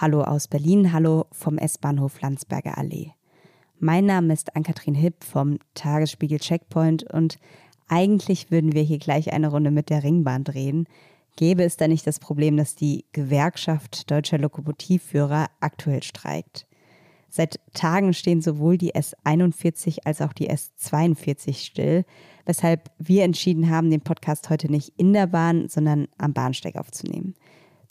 [0.00, 3.12] Hallo aus Berlin, hallo vom S-Bahnhof Landsberger Allee.
[3.78, 7.38] Mein Name ist Ann-Kathrin Hipp vom Tagesspiegel Checkpoint und
[7.86, 10.88] eigentlich würden wir hier gleich eine Runde mit der Ringbahn drehen.
[11.36, 16.66] Gäbe es da nicht das Problem, dass die Gewerkschaft deutscher Lokomotivführer aktuell streikt?
[17.28, 22.04] Seit Tagen stehen sowohl die S41 als auch die S42 still,
[22.46, 27.36] weshalb wir entschieden haben, den Podcast heute nicht in der Bahn, sondern am Bahnsteig aufzunehmen.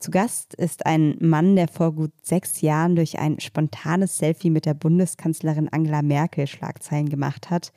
[0.03, 4.65] Zu Gast ist ein Mann, der vor gut sechs Jahren durch ein spontanes Selfie mit
[4.65, 7.71] der Bundeskanzlerin Angela Merkel Schlagzeilen gemacht hat,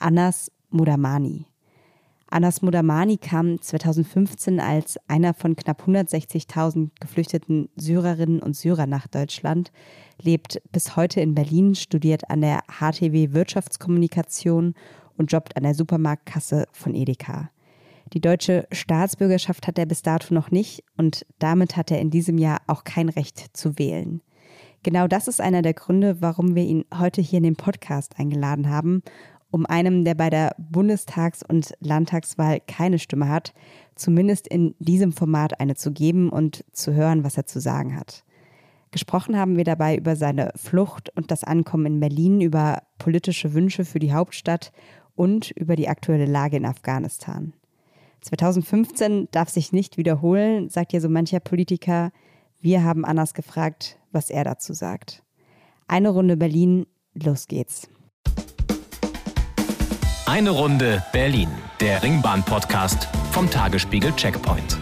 [0.00, 1.46] Anas Mudamani.
[2.28, 9.70] Anas Mudamani kam 2015 als einer von knapp 160.000 geflüchteten Syrerinnen und Syrer nach Deutschland,
[10.20, 14.74] lebt bis heute in Berlin, studiert an der HTW Wirtschaftskommunikation
[15.16, 17.51] und jobbt an der Supermarktkasse von Edeka.
[18.12, 22.36] Die deutsche Staatsbürgerschaft hat er bis dato noch nicht und damit hat er in diesem
[22.36, 24.20] Jahr auch kein Recht zu wählen.
[24.82, 28.68] Genau das ist einer der Gründe, warum wir ihn heute hier in den Podcast eingeladen
[28.68, 29.02] haben,
[29.50, 33.54] um einem, der bei der Bundestags- und Landtagswahl keine Stimme hat,
[33.94, 38.24] zumindest in diesem Format eine zu geben und zu hören, was er zu sagen hat.
[38.90, 43.86] Gesprochen haben wir dabei über seine Flucht und das Ankommen in Berlin, über politische Wünsche
[43.86, 44.70] für die Hauptstadt
[45.14, 47.54] und über die aktuelle Lage in Afghanistan.
[48.22, 52.12] 2015 darf sich nicht wiederholen, sagt ja so mancher Politiker.
[52.60, 55.22] Wir haben Annas gefragt, was er dazu sagt.
[55.88, 57.88] Eine Runde Berlin, los geht's.
[60.26, 61.48] Eine Runde Berlin,
[61.80, 64.78] der Ringbahn-Podcast vom Tagesspiegel Checkpoint.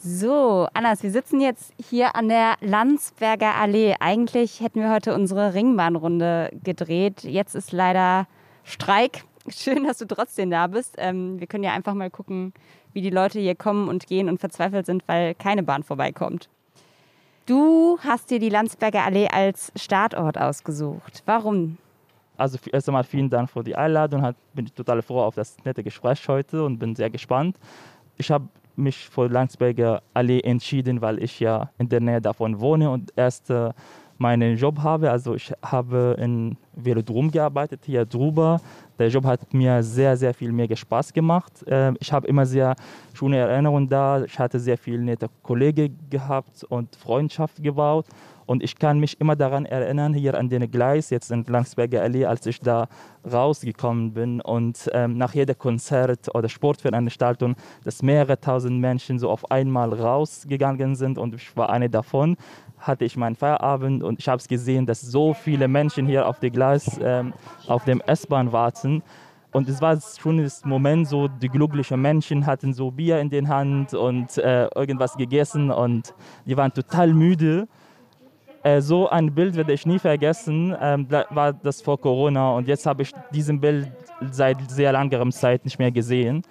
[0.00, 3.96] So, Annas, wir sitzen jetzt hier an der Landsberger Allee.
[3.98, 7.24] Eigentlich hätten wir heute unsere Ringbahnrunde gedreht.
[7.24, 8.28] Jetzt ist leider
[8.62, 9.24] Streik.
[9.50, 10.94] Schön, dass du trotzdem da bist.
[10.98, 12.52] Ähm, wir können ja einfach mal gucken,
[12.92, 16.48] wie die Leute hier kommen und gehen und verzweifelt sind, weil keine Bahn vorbeikommt.
[17.46, 21.22] Du hast dir die Landsberger Allee als Startort ausgesucht.
[21.24, 21.78] Warum?
[22.36, 24.34] Also erst einmal vielen Dank für die Einladung.
[24.54, 27.56] Bin ich total froh auf das nette Gespräch heute und bin sehr gespannt.
[28.16, 32.90] Ich habe mich für Landsberger Allee entschieden, weil ich ja in der Nähe davon wohne
[32.90, 33.70] und erst äh,
[34.18, 35.10] meinen Job habe.
[35.10, 38.60] Also ich habe in Velodrom gearbeitet, hier drüber.
[38.98, 41.52] Der Job hat mir sehr, sehr viel mehr Spaß gemacht.
[41.66, 42.74] Ähm, ich habe immer sehr
[43.14, 44.22] schöne Erinnerungen da.
[44.24, 48.06] Ich hatte sehr viele nette Kollegen gehabt und Freundschaft gebaut.
[48.48, 52.24] Und ich kann mich immer daran erinnern, hier an den Gleis, jetzt in Langsberger Allee,
[52.24, 52.88] als ich da
[53.30, 59.50] rausgekommen bin und ähm, nach jedem Konzert oder Sportveranstaltung, dass mehrere tausend Menschen so auf
[59.50, 62.38] einmal rausgegangen sind und ich war eine davon
[62.80, 66.38] hatte ich meinen Feierabend und ich habe es gesehen, dass so viele Menschen hier auf
[66.40, 67.32] dem Gleis, ähm,
[67.66, 69.02] auf dem S-Bahn warten.
[69.52, 73.94] Und es war ein Moment, so die glücklichen Menschen hatten so Bier in den Hand
[73.94, 77.66] und äh, irgendwas gegessen und die waren total müde.
[78.62, 82.84] Äh, so ein Bild werde ich nie vergessen, ähm, war das vor Corona und jetzt
[82.84, 83.90] habe ich diesen Bild
[84.30, 86.44] seit sehr langer Zeit nicht mehr gesehen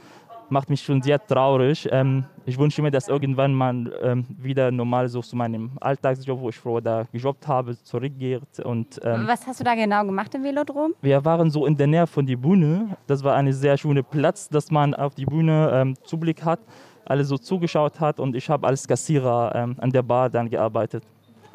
[0.49, 1.87] macht mich schon sehr traurig.
[1.91, 6.49] Ähm, ich wünsche mir, dass irgendwann man ähm, wieder normal so zu meinem Alltagsjob, wo
[6.49, 8.59] ich vorher da gejobbt habe, zurückgeht.
[8.63, 10.93] Und, ähm, Was hast du da genau gemacht im Velodrom?
[11.01, 12.97] Wir waren so in der Nähe von der Bühne.
[13.07, 16.59] Das war ein sehr schöner Platz, dass man auf die Bühne ähm, Zublick hat,
[17.05, 21.03] alle so zugeschaut hat und ich habe als Kassierer ähm, an der Bar dann gearbeitet.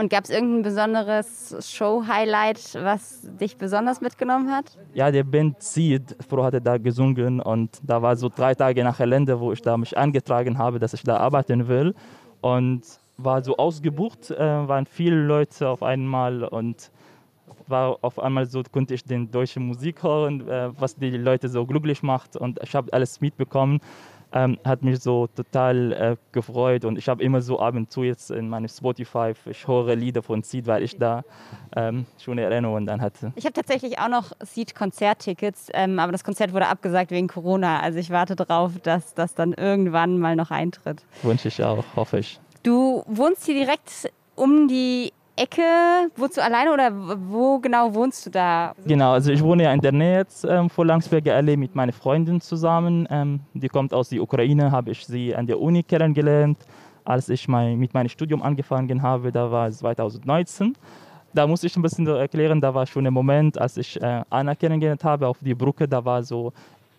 [0.02, 4.76] Und gab es irgendein besonderes Show-Highlight, was dich besonders mitgenommen hat?
[4.94, 8.98] Ja, der Band Seed, Frau hatte da gesungen und da war so drei Tage nach
[8.98, 11.94] Gelände, wo ich da mich angetragen habe, dass ich da arbeiten will.
[12.40, 12.82] Und
[13.16, 16.90] war so ausgebucht, äh, waren viele Leute auf einmal und
[17.68, 21.64] war auf einmal so, konnte ich den deutschen Musik hören, äh, was die Leute so
[21.64, 23.78] glücklich macht und ich habe alles mitbekommen
[24.32, 28.02] ähm, hat mich so total äh, gefreut und ich habe immer so ab und zu
[28.02, 31.22] jetzt in meinem Spotify, ich höre Lieder von Seed, weil ich da
[31.76, 33.32] ähm, schöne Erinnerungen dann hatte.
[33.36, 37.80] Ich habe tatsächlich auch noch Seed-Konzerttickets, ähm, aber das Konzert wurde abgesagt wegen Corona.
[37.80, 41.04] Also ich warte darauf, dass das dann irgendwann mal noch eintritt.
[41.22, 42.40] Wünsche ich auch, hoffe ich.
[42.62, 45.62] Du wohnst hier direkt um die Ecke.
[46.16, 48.74] Wohnst alleine oder wo genau wohnst du da?
[48.84, 51.92] Genau, also ich wohne ja in der Nähe jetzt ähm, vor Langsberger Allee mit meiner
[51.92, 53.08] Freundin zusammen.
[53.10, 56.58] Ähm, die kommt aus der Ukraine, habe ich sie an der Uni kennengelernt.
[57.04, 60.74] Als ich mein, mit meinem Studium angefangen habe, da war es 2019.
[61.34, 64.54] Da muss ich ein bisschen erklären, da war schon ein Moment, als ich äh, Anna
[64.54, 66.52] kennengelernt habe auf die Brücke, da war so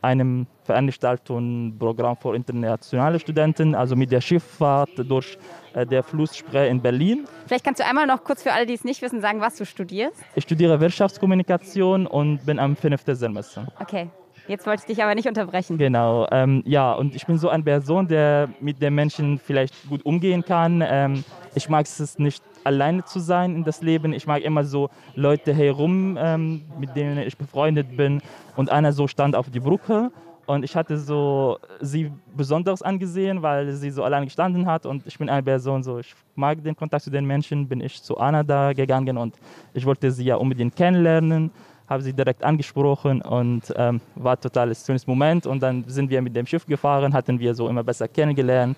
[0.04, 5.38] einem Veranstaltung, Programm für internationale Studenten, also mit der Schifffahrt durch
[5.74, 7.26] äh, der Flussspree in Berlin.
[7.48, 9.66] Vielleicht kannst du einmal noch kurz für alle, die es nicht wissen, sagen, was du
[9.66, 10.16] studierst.
[10.36, 13.68] Ich studiere Wirtschaftskommunikation und bin am fünften Semester.
[13.80, 14.10] Okay.
[14.48, 15.78] Jetzt wollte ich dich aber nicht unterbrechen.
[15.78, 20.06] Genau, ähm, ja, und ich bin so eine Person, der mit den Menschen vielleicht gut
[20.06, 20.84] umgehen kann.
[20.86, 21.24] Ähm,
[21.56, 24.12] Ich mag es nicht alleine zu sein in das Leben.
[24.14, 28.22] Ich mag immer so Leute herum, ähm, mit denen ich befreundet bin.
[28.56, 30.12] Und einer so stand auf die Brücke
[30.46, 35.18] und ich hatte so sie besonders angesehen, weil sie so alleine gestanden hat und ich
[35.18, 38.44] bin eine Person, so ich mag den Kontakt zu den Menschen, bin ich zu Anna
[38.44, 39.36] da gegangen und
[39.74, 41.52] ich wollte sie ja unbedingt kennenlernen,
[41.88, 46.36] habe sie direkt angesprochen und ähm, war total schönes Moment und dann sind wir mit
[46.36, 48.78] dem Schiff gefahren, hatten wir so immer besser kennengelernt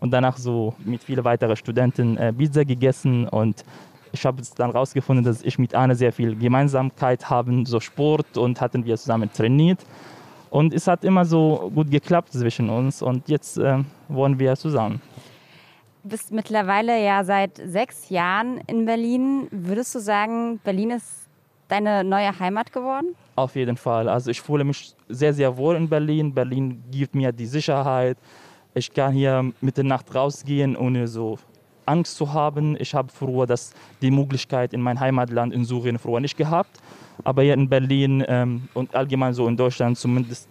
[0.00, 3.64] und danach so mit vielen weiteren Studenten äh, Pizza gegessen und
[4.12, 8.60] ich habe dann herausgefunden, dass ich mit Anna sehr viel Gemeinsamkeit haben, so Sport und
[8.60, 9.80] hatten wir zusammen trainiert
[10.50, 13.78] und es hat immer so gut geklappt zwischen uns und jetzt äh,
[14.08, 15.00] wohnen wir zusammen.
[16.02, 19.46] Du bist mittlerweile ja seit sechs Jahren in Berlin.
[19.52, 21.21] Würdest du sagen, Berlin ist
[21.72, 23.16] deine neue Heimat geworden?
[23.34, 24.08] Auf jeden Fall.
[24.08, 26.32] Also ich fühle mich sehr, sehr wohl in Berlin.
[26.32, 28.18] Berlin gibt mir die Sicherheit.
[28.74, 31.38] Ich kann hier mit der Nacht rausgehen, ohne so
[31.86, 32.76] Angst zu haben.
[32.78, 33.72] Ich habe früher das,
[34.02, 36.78] die Möglichkeit in meinem Heimatland in Syrien früher nicht gehabt.
[37.24, 40.48] Aber hier in Berlin ähm, und allgemein so in Deutschland zumindest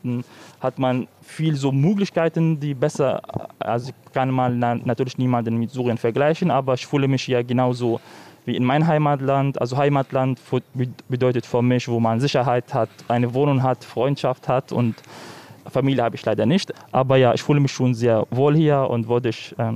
[0.60, 3.22] hat man viel so Möglichkeiten, die besser,
[3.60, 8.00] also kann man na, natürlich niemanden mit Syrien vergleichen, aber ich fühle mich ja genauso
[8.46, 9.60] wie in meinem Heimatland.
[9.60, 10.40] Also Heimatland
[11.10, 14.96] bedeutet für mich, wo man Sicherheit hat, eine Wohnung hat, Freundschaft hat und
[15.68, 16.74] Familie habe ich leider nicht.
[16.92, 19.74] Aber ja, ich fühle mich schon sehr wohl hier und würde ich äh,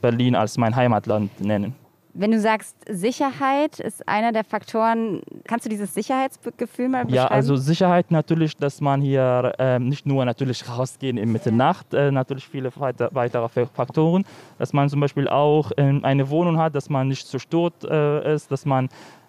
[0.00, 1.74] Berlin als mein Heimatland nennen.
[2.20, 7.14] Wenn du sagst, Sicherheit ist einer der Faktoren, kannst du dieses Sicherheitsgefühl mal beschreiben?
[7.14, 12.10] Ja, also Sicherheit natürlich, dass man hier äh, nicht nur natürlich rausgehen in Mitternacht, äh,
[12.10, 14.24] natürlich viele weiter, weitere Faktoren,
[14.58, 18.50] dass man zum Beispiel auch äh, eine Wohnung hat, dass man nicht zerstört äh, ist,
[18.50, 18.88] dass man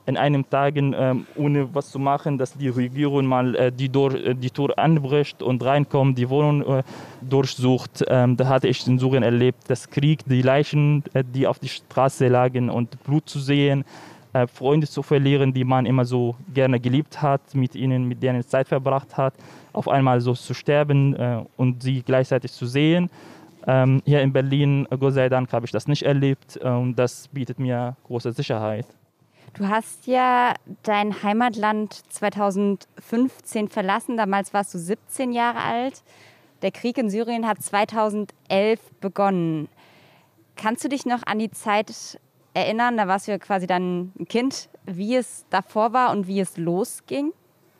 [0.10, 4.16] in einem Tag, ähm, ohne was zu machen, dass die Regierung mal äh, die, Door,
[4.16, 6.84] äh, die Tür anbricht und reinkommt, die Wohnung äh,
[7.22, 8.04] durchsucht.
[8.08, 11.70] Ähm, da hatte ich in Syrien erlebt, das Krieg, die Leichen, äh, die auf die
[11.70, 13.86] Straße lagen und Blut zu sehen,
[14.34, 18.44] äh, Freunde zu verlieren, die man immer so gerne geliebt hat, mit ihnen, mit denen
[18.44, 19.36] Zeit verbracht hat,
[19.74, 23.12] auf einmal so zu sterben äh, und sie gleichzeitig zu sehen.
[23.68, 27.60] Ähm, hier in Berlin, Gott sei Dank, habe ich das nicht erlebt und das bietet
[27.60, 28.88] mir große Sicherheit.
[29.54, 30.54] Du hast ja
[30.84, 34.18] dein Heimatland 2015 verlassen.
[34.18, 36.04] Damals warst du 17 Jahre alt.
[36.62, 39.70] Der Krieg in Syrien hat 2011 begonnen.
[40.56, 42.20] Kannst du dich noch an die Zeit
[42.54, 42.98] erinnern?
[42.98, 46.58] Da warst du ja quasi dann ein Kind, wie es davor war und wie es
[46.58, 47.34] losging?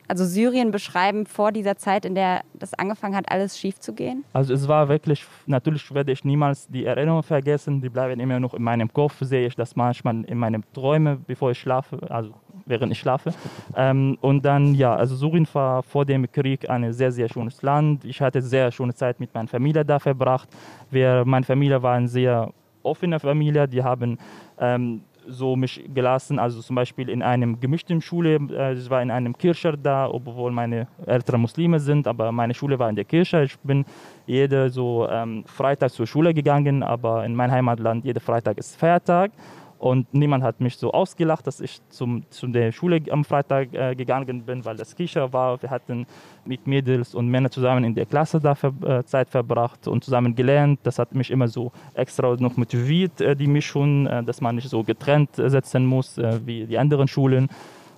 [0.10, 4.26] Also Syrien beschreiben vor dieser Zeit, in der das angefangen hat, alles schief zu gehen?
[4.34, 8.56] Also es war wirklich, natürlich werde ich niemals die Erinnerungen vergessen, die bleiben immer noch
[8.56, 12.34] in meinem Kopf, sehe ich das manchmal in meinen Träumen, bevor ich schlafe, also
[12.66, 13.32] während ich schlafe.
[13.76, 18.04] Ähm, und dann, ja, also Syrien war vor dem Krieg ein sehr, sehr schönes Land.
[18.04, 20.50] Ich hatte sehr schöne Zeit mit meiner Familie da verbracht.
[20.90, 22.52] Wir, meine Familie war eine sehr
[22.82, 24.18] offene Familie, die haben
[24.60, 29.12] ähm, so mich gelassen, also zum Beispiel in einem gemischten Schule, äh, ich war in
[29.12, 33.44] einem Kirche da, obwohl meine Eltern Muslime sind, aber meine Schule war in der Kirche.
[33.44, 33.86] Ich bin
[34.26, 39.32] jede so ähm, Freitag zur Schule gegangen, aber in meinem Heimatland jeder Freitag ist Feiertag.
[39.80, 43.96] Und niemand hat mich so ausgelacht, dass ich zum, zu der Schule am Freitag äh,
[43.96, 45.62] gegangen bin, weil das Kirche war.
[45.62, 46.06] Wir hatten
[46.44, 50.36] mit Mädels und Männern zusammen in der Klasse da ver äh, Zeit verbracht und zusammen
[50.36, 50.82] gelernt.
[50.84, 54.68] Das hat mich immer so extra noch motiviert, äh, die Mischung, äh, dass man nicht
[54.68, 57.48] so getrennt äh, setzen muss äh, wie die anderen Schulen.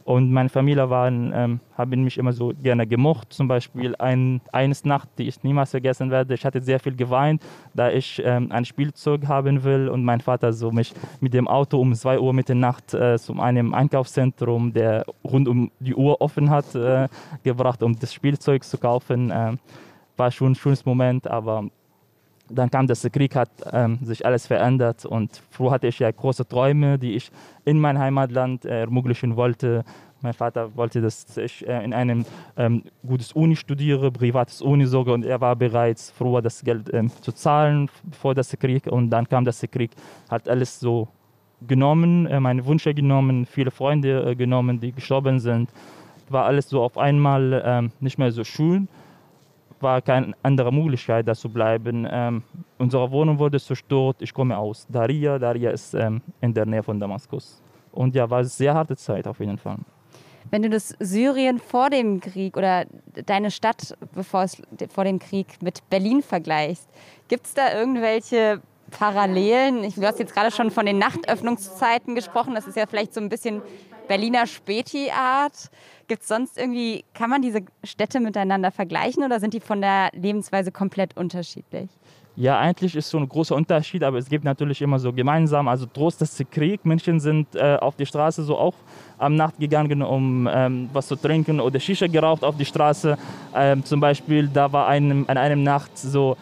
[0.03, 3.33] Und meine Familie waren, ähm, haben mich immer so gerne gemocht.
[3.33, 6.33] Zum Beispiel ein, eines Nacht, die ich niemals vergessen werde.
[6.33, 7.43] Ich hatte sehr viel geweint,
[7.73, 11.79] da ich ähm, ein Spielzeug haben will und mein Vater so mich mit dem Auto
[11.79, 16.49] um 2 Uhr Mitte Nacht äh, zu einem Einkaufszentrum, der rund um die Uhr offen
[16.49, 17.07] hat, äh,
[17.43, 19.31] gebracht, um das Spielzeug zu kaufen.
[19.31, 19.57] Äh,
[20.17, 21.65] war schon ein schönes Moment, aber
[22.53, 26.47] dann kam der Krieg, hat ähm, sich alles verändert und früher hatte ich ja große
[26.47, 27.31] Träume, die ich
[27.65, 29.83] in mein Heimatland äh, ermöglichen wollte.
[30.21, 32.25] Mein Vater wollte, dass ich äh, in einem
[32.57, 37.09] ähm, gutes Uni studiere, privates Uni sogar und er war bereits früher das Geld ähm,
[37.21, 39.91] zu zahlen vor dem Krieg und dann kam der Krieg,
[40.29, 41.07] hat alles so
[41.67, 45.69] genommen, äh, meine Wünsche genommen, viele Freunde äh, genommen, die gestorben sind.
[46.29, 48.87] War alles so auf einmal ähm, nicht mehr so schön
[49.81, 52.07] war keine andere Möglichkeit, da zu bleiben.
[52.09, 52.43] Ähm,
[52.77, 54.17] unsere Wohnung wurde zerstört.
[54.19, 55.39] Ich komme aus Daria.
[55.39, 57.61] Daria ist ähm, in der Nähe von Damaskus.
[57.91, 59.77] Und ja, war eine sehr harte Zeit auf jeden Fall.
[60.49, 62.85] Wenn du das Syrien vor dem Krieg oder
[63.25, 66.89] deine Stadt bevor es, vor dem Krieg mit Berlin vergleichst,
[67.27, 68.61] gibt es da irgendwelche
[68.91, 69.81] Parallelen?
[69.81, 72.53] du hast jetzt gerade schon von den Nachtöffnungszeiten gesprochen.
[72.55, 73.61] Das ist ja vielleicht so ein bisschen
[74.07, 75.69] Berliner Späti-Art.
[76.07, 80.09] Gibt es sonst irgendwie, kann man diese Städte miteinander vergleichen oder sind die von der
[80.13, 81.89] Lebensweise komplett unterschiedlich?
[82.37, 85.85] Ja, eigentlich ist so ein großer Unterschied, aber es gibt natürlich immer so gemeinsam, also
[85.85, 86.85] Trost ist Krieg.
[86.85, 88.73] Menschen sind äh, auf die Straße so auch
[89.17, 93.17] am Nacht gegangen, um ähm, was zu trinken oder Shisha geraucht auf die Straße.
[93.53, 96.37] Ähm, zum Beispiel, da war einem, an einem Nacht so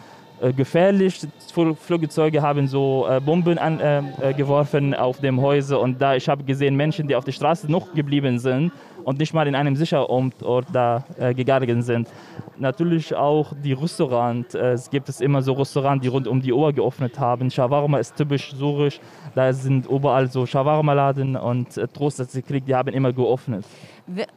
[0.56, 1.20] gefährlich.
[1.52, 6.44] Flugzeuge haben so äh, Bomben an, äh, äh, auf dem Häuser und da ich habe
[6.44, 8.72] gesehen Menschen, die auf der Straße noch geblieben sind
[9.04, 12.08] und nicht mal in einem sicheren Ort da äh, gegangen sind.
[12.58, 14.54] Natürlich auch die Restaurants.
[14.54, 17.50] Äh, es gibt es immer so Restaurants, die rund um die Uhr geöffnet haben.
[17.50, 19.00] Shawarma ist typisch surisch.
[19.34, 23.64] Da sind überall so Shawarma-Laden und äh, Trost, dass sie kriegt, die haben immer geöffnet.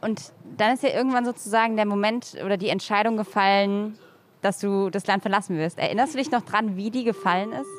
[0.00, 3.98] Und dann ist ja irgendwann sozusagen der Moment oder die Entscheidung gefallen,
[4.44, 5.78] dass du das Land verlassen wirst.
[5.78, 7.70] Erinnerst du dich noch dran, wie die gefallen ist?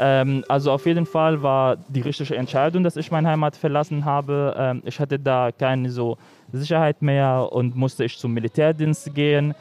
[0.00, 4.54] Ähm, also auf jeden Fall war die richtige Entscheidung, dass ich meine Heimat verlassen habe.
[4.56, 6.18] Ähm, ich hatte da keine so
[6.52, 9.54] Sicherheit mehr und musste ich zum Militärdienst gehen.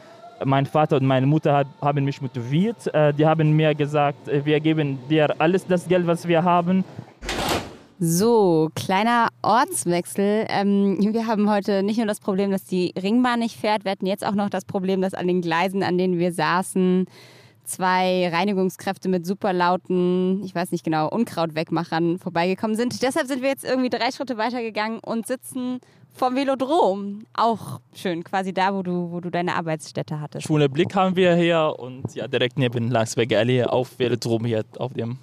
[0.44, 2.94] Mein Vater und meine Mutter hat, haben mich motiviert.
[2.94, 6.84] Äh, die haben mir gesagt, äh, wir geben dir alles das Geld, was wir haben.
[8.00, 10.46] So, kleiner Ortswechsel.
[10.50, 14.06] Ähm, wir haben heute nicht nur das Problem, dass die Ringbahn nicht fährt, wir hatten
[14.06, 17.06] jetzt auch noch das Problem, dass an den Gleisen, an denen wir saßen,
[17.64, 23.02] zwei Reinigungskräfte mit super lauten, ich weiß nicht genau, Unkrautwegmachern vorbeigekommen sind.
[23.02, 25.80] Deshalb sind wir jetzt irgendwie drei Schritte weitergegangen und sitzen
[26.14, 27.26] vom Velodrom.
[27.34, 30.46] Auch schön, quasi da, wo du, wo du deine Arbeitsstätte hattest.
[30.46, 34.94] Schöner Blick haben wir hier und ja, direkt neben Langsberger Allee auf Velodrom hier auf
[34.94, 35.18] dem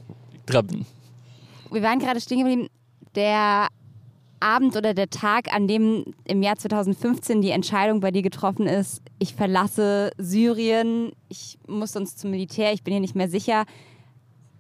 [0.45, 0.85] Treppen.
[1.75, 2.69] Wir waren gerade stehen geblieben.
[3.16, 3.66] Der
[4.38, 9.02] Abend oder der Tag, an dem im Jahr 2015 die Entscheidung bei dir getroffen ist,
[9.19, 13.64] ich verlasse Syrien, ich muss sonst zum Militär, ich bin hier nicht mehr sicher.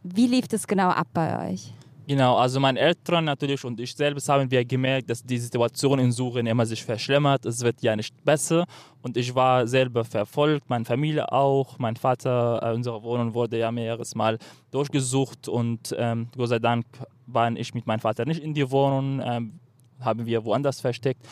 [0.02, 1.73] Wie lief das genau ab bei euch?
[2.06, 6.12] Genau, also meine Eltern natürlich und ich selbst haben wir gemerkt, dass die Situation in
[6.12, 7.46] Syrien immer sich verschlimmert.
[7.46, 8.66] Es wird ja nicht besser
[9.00, 11.78] und ich war selber verfolgt, meine Familie auch.
[11.78, 14.38] Mein Vater, äh, unsere Wohnung wurde ja mehreres Mal
[14.70, 16.84] durchgesucht und ähm, Gott sei Dank
[17.26, 19.22] war ich mit meinem Vater nicht in die Wohnung.
[19.24, 19.60] Ähm,
[20.00, 21.24] haben wir woanders versteckt.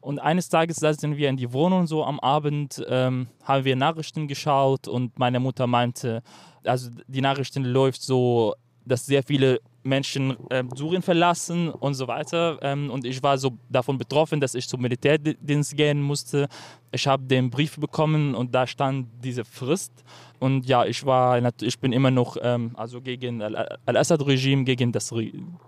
[0.00, 4.28] Und eines Tages saßen wir in die Wohnung so am Abend, ähm, haben wir Nachrichten
[4.28, 6.22] geschaut und meine Mutter meinte,
[6.64, 8.54] also die Nachrichten läuft so,
[8.86, 12.58] dass sehr viele Menschen äh, Syrien verlassen und so weiter.
[12.62, 16.48] Ähm, und ich war so davon betroffen, dass ich zum Militärdienst gehen musste.
[16.92, 19.92] Ich habe den Brief bekommen und da stand diese Frist.
[20.38, 24.92] Und ja, ich war, ich bin immer noch ähm, also gegen Al-Assad-Regime, gegen,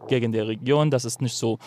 [0.09, 0.91] gegen die Region.
[0.91, 1.59] Das ist nicht so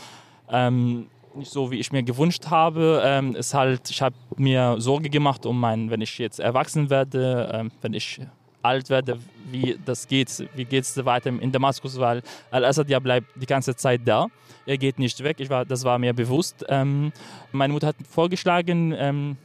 [0.50, 3.02] ähm, nicht so, wie ich mir gewünscht habe.
[3.04, 7.50] Ähm, ist halt, ich habe mir Sorge gemacht um meinen, wenn ich jetzt erwachsen werde,
[7.54, 8.22] ähm, wenn ich
[8.66, 9.20] alt werde,
[9.52, 13.76] wie das geht, wie geht es weiter in Damaskus, weil Al-Assad ja bleibt die ganze
[13.76, 14.28] Zeit da.
[14.66, 16.66] Er geht nicht weg, ich war, das war mir bewusst.
[16.70, 17.12] Ähm,
[17.52, 19.38] meine Mutter hat vorgeschlagen, ähm,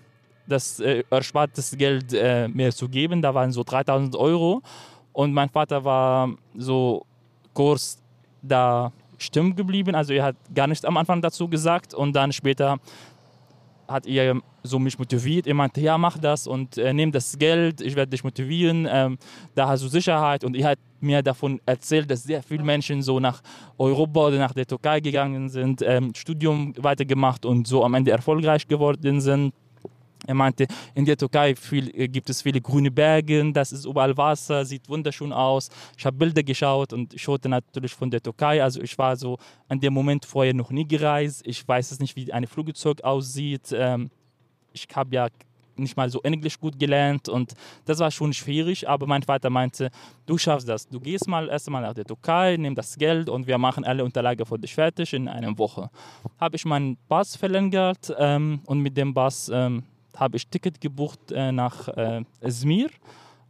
[0.47, 3.23] das äh, erspartes Geld äh, mir zu geben.
[3.23, 4.63] Da waren so 3000 Euro.
[5.13, 7.05] Und mein Vater war so
[7.55, 7.99] kurz
[8.43, 9.95] da stumm geblieben.
[9.95, 12.79] Also er hat gar nichts am Anfang dazu gesagt und dann später
[13.91, 15.47] hat er so mich motiviert.
[15.47, 19.19] Er meinte, ja, mach das und äh, nimm das Geld, ich werde dich motivieren, ähm,
[19.55, 20.45] da hast du Sicherheit.
[20.45, 23.43] Und er hat mir davon erzählt, dass sehr viele Menschen so nach
[23.79, 28.69] Europa oder nach der Türkei gegangen sind, ähm, Studium weitergemacht und so am Ende erfolgreich
[28.69, 29.55] geworden sind.
[30.27, 34.17] Er meinte, in der Türkei viel, äh, gibt es viele grüne Berge, das ist überall
[34.17, 35.69] Wasser, sieht wunderschön aus.
[35.97, 38.63] Ich habe Bilder geschaut und ich schaute natürlich von der Türkei.
[38.63, 41.43] Also ich war so an dem Moment vorher noch nie gereist.
[41.47, 43.73] Ich weiß es nicht, wie ein Flugzeug aussieht.
[43.73, 44.11] Ähm,
[44.73, 45.29] ich habe ja
[45.81, 47.55] nicht mal so Englisch gut gelernt und
[47.87, 49.91] das war schon schwierig, aber mein Vater meinte,
[50.27, 53.47] du schaffst das, du gehst mal erst mal nach der Türkei, nimm das Geld und
[53.47, 55.91] wir machen alle Unterlagen für dich fertig in einer Woche.
[56.39, 59.83] Habe ich meinen Pass verlängert ähm, und mit dem Pass ähm,
[60.17, 62.91] habe ich Ticket gebucht äh, nach äh, Izmir.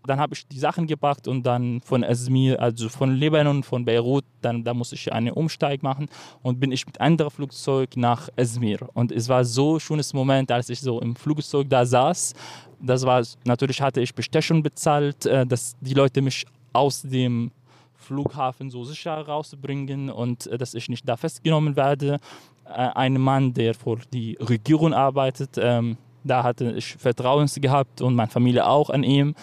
[0.07, 4.25] Dann habe ich die Sachen gepackt und dann von Izmir, also von Libanon, von Beirut,
[4.41, 6.09] dann da musste ich einen Umsteig machen
[6.43, 8.89] und bin ich mit anderem Flugzeug nach Izmir.
[8.95, 12.33] Und es war so ein schönes Moment, als ich so im Flugzeug da saß.
[12.81, 17.51] Das war natürlich hatte ich Bestechung bezahlt, äh, dass die Leute mich aus dem
[17.95, 22.19] Flughafen so sicher rausbringen und äh, dass ich nicht da festgenommen werde.
[22.65, 28.15] Äh, ein Mann, der für die Regierung arbeitet, ähm, da hatte ich Vertrauen gehabt und
[28.15, 29.35] meine Familie auch an ihm.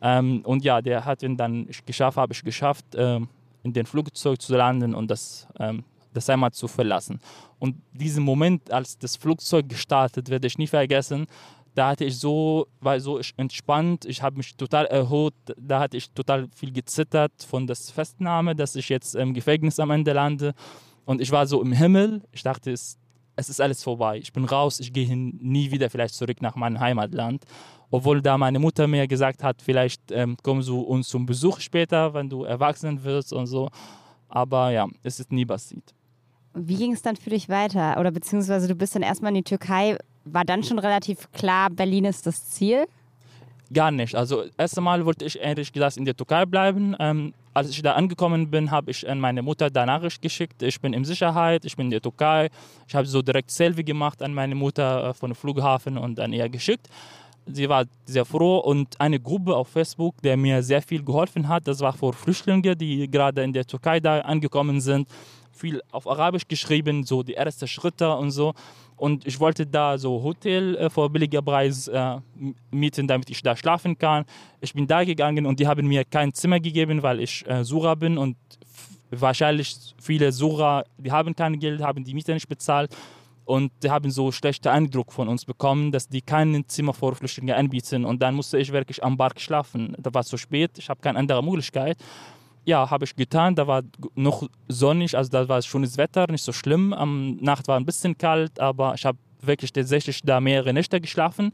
[0.00, 3.28] Ähm, und ja, der hat ihn dann geschafft, habe ich geschafft, ähm,
[3.62, 7.20] in den Flugzeug zu landen und das, ähm, das Heimat zu verlassen.
[7.58, 11.26] Und diesen Moment, als das Flugzeug gestartet, werde ich nie vergessen.
[11.74, 16.10] Da hatte ich so, war so entspannt, ich habe mich total erholt, da hatte ich
[16.10, 20.54] total viel gezittert von der Festnahme, dass ich jetzt im Gefängnis am Ende lande.
[21.04, 22.98] Und ich war so im Himmel, ich dachte, es
[23.36, 24.18] es ist alles vorbei.
[24.18, 27.44] Ich bin raus, ich gehe nie wieder vielleicht zurück nach meinem Heimatland.
[27.90, 32.12] Obwohl da meine Mutter mir gesagt hat, vielleicht ähm, kommst du uns zum Besuch später,
[32.14, 33.68] wenn du erwachsen wirst und so.
[34.28, 35.94] Aber ja, es ist nie passiert.
[36.54, 37.98] Wie ging es dann für dich weiter?
[37.98, 39.96] Oder beziehungsweise du bist dann erstmal in die Türkei.
[40.24, 42.86] War dann schon relativ klar, Berlin ist das Ziel?
[43.72, 44.14] Gar nicht.
[44.14, 46.96] Also erst einmal wollte ich ehrlich gesagt in der Türkei bleiben.
[46.98, 50.60] Ähm, als ich da angekommen bin, habe ich an meine Mutter da Nachricht geschickt.
[50.62, 52.50] Ich bin in Sicherheit, ich bin in der Türkei.
[52.88, 56.48] Ich habe so direkt Selfie gemacht an meine Mutter äh, von Flughafen und an ihr
[56.48, 56.88] geschickt.
[57.46, 61.68] Sie war sehr froh und eine Gruppe auf Facebook, der mir sehr viel geholfen hat,
[61.68, 65.06] das war für Flüchtlinge, die gerade in der Türkei da angekommen sind,
[65.52, 68.54] viel auf Arabisch geschrieben, so die ersten Schritte und so.
[68.96, 72.16] Und ich wollte da so Hotel äh, vor billiger Preis äh,
[72.70, 74.24] mieten, damit ich da schlafen kann.
[74.60, 77.94] Ich bin da gegangen und die haben mir kein Zimmer gegeben, weil ich äh, Sura
[77.94, 78.36] bin und
[79.10, 82.94] wahrscheinlich viele Sura, die haben kein Geld, haben die Miete nicht bezahlt.
[83.44, 87.54] Und die haben so schlechten Eindruck von uns bekommen, dass die kein Zimmer vor Flüchtlingen
[87.54, 88.06] anbieten.
[88.06, 89.94] Und dann musste ich wirklich am Park schlafen.
[89.98, 91.98] Da war es zu spät, ich habe keine andere Möglichkeit.
[92.64, 93.54] Ja, habe ich getan.
[93.54, 93.82] Da war
[94.14, 96.92] noch sonnig, also da war schönes Wetter, nicht so schlimm.
[96.92, 101.52] Am Nacht war ein bisschen kalt, aber ich habe wirklich tatsächlich da mehrere Nächte geschlafen,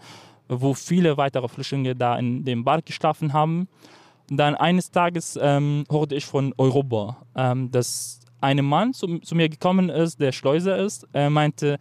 [0.48, 3.68] wo viele weitere Flüchtlinge da in dem Park geschlafen haben.
[4.30, 9.34] Und dann eines Tages ähm, hörte ich von Europa, ähm, dass ein Mann zu, zu,
[9.34, 11.78] mir gekommen ist, der Schleuser ist, er meinte,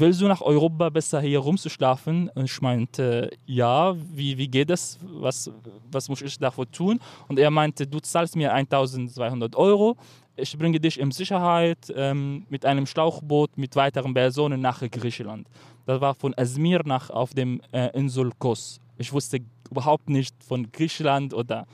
[0.00, 2.28] willst du nach Europa besser hier rumzuschlafen?
[2.34, 4.98] Und ich meinte, ja, wie, wie geht das?
[5.02, 5.50] Was,
[5.90, 7.00] was muss ich dafür tun?
[7.28, 9.96] Und er meinte, du zahlst mir 1200 Euro,
[10.36, 15.46] ich bringe dich in Sicherheit ähm, mit einem Schlauchboot mit weiteren Personen nach Griechenland.
[15.86, 18.80] Das war von Azmir nach auf dem äh, Insel Kos.
[18.98, 19.38] Ich wusste
[19.70, 21.66] überhaupt nicht von Griechenland oder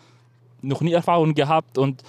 [0.60, 2.02] noch nie Erfahrung gehabt und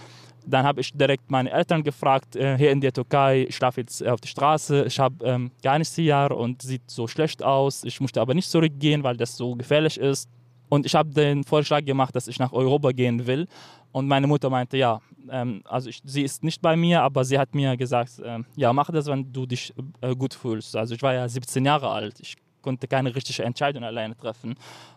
[0.46, 4.06] dann habe ich direkt meine Eltern gefragt, äh, hier in der Türkei, ich schlafe jetzt
[4.06, 7.84] auf der Straße, ich habe ähm, gar nichts hier und sieht so schlecht aus.
[7.84, 10.30] Ich möchte aber nicht zurückgehen, weil das so gefährlich ist.
[10.70, 13.48] Und ich habe den Vorschlag gemacht, dass ich nach Europa gehen will.
[13.92, 17.38] Und meine Mutter meinte, ja, ähm, also ich, sie ist nicht bei mir, aber sie
[17.38, 20.76] hat mir gesagt, äh, ja, mach das, wenn du dich äh, gut fühlst.
[20.76, 22.20] Also ich war ja 17 Jahre alt.
[22.22, 24.56] Ich konnte keine richtige Entscheidung alleine treffen.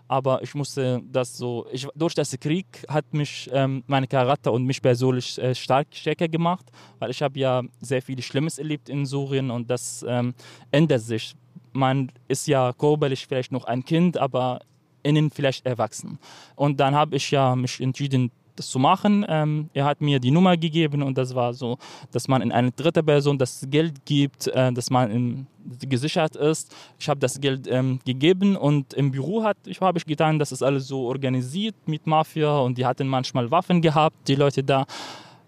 [0.08, 4.64] Aber ich musste das so, ich, durch den Krieg hat mich ähm, meine Charakter und
[4.64, 6.66] mich persönlich äh, stark stärker gemacht,
[6.98, 10.34] weil ich habe ja sehr viel Schlimmes erlebt in Syrien und das ähm,
[10.70, 11.34] ändert sich.
[11.72, 14.60] Man ist ja körperlich vielleicht noch ein Kind, aber
[15.02, 16.18] innen vielleicht erwachsen.
[16.56, 19.24] Und dann habe ich ja mich entschieden, das zu machen.
[19.28, 21.78] Ähm, er hat mir die Nummer gegeben und das war so,
[22.12, 25.46] dass man in eine dritte Person das Geld gibt, äh, dass man in,
[25.88, 26.74] gesichert ist.
[26.98, 30.62] Ich habe das Geld ähm, gegeben und im Büro ich, habe ich getan, das ist
[30.62, 34.86] alles so organisiert mit Mafia und die hatten manchmal Waffen gehabt, die Leute da.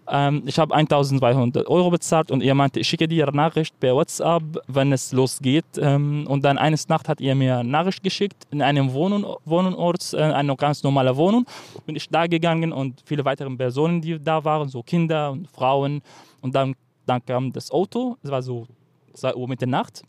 [0.09, 3.95] Ähm, ich habe 1200 Euro bezahlt und er meinte, ich schicke dir eine Nachricht per
[3.95, 5.65] WhatsApp, wenn es losgeht.
[5.77, 10.13] Ähm, und dann eines Nacht hat er mir eine Nachricht geschickt in einem Wohnen, Wohnort,
[10.13, 11.45] äh, eine ganz normale Wohnung.
[11.85, 16.01] Bin ich da gegangen und viele weitere Personen, die da waren, so Kinder und Frauen.
[16.41, 18.65] Und dann, dann kam das Auto, es war so
[19.13, 20.03] 2 Uhr mit der Nacht.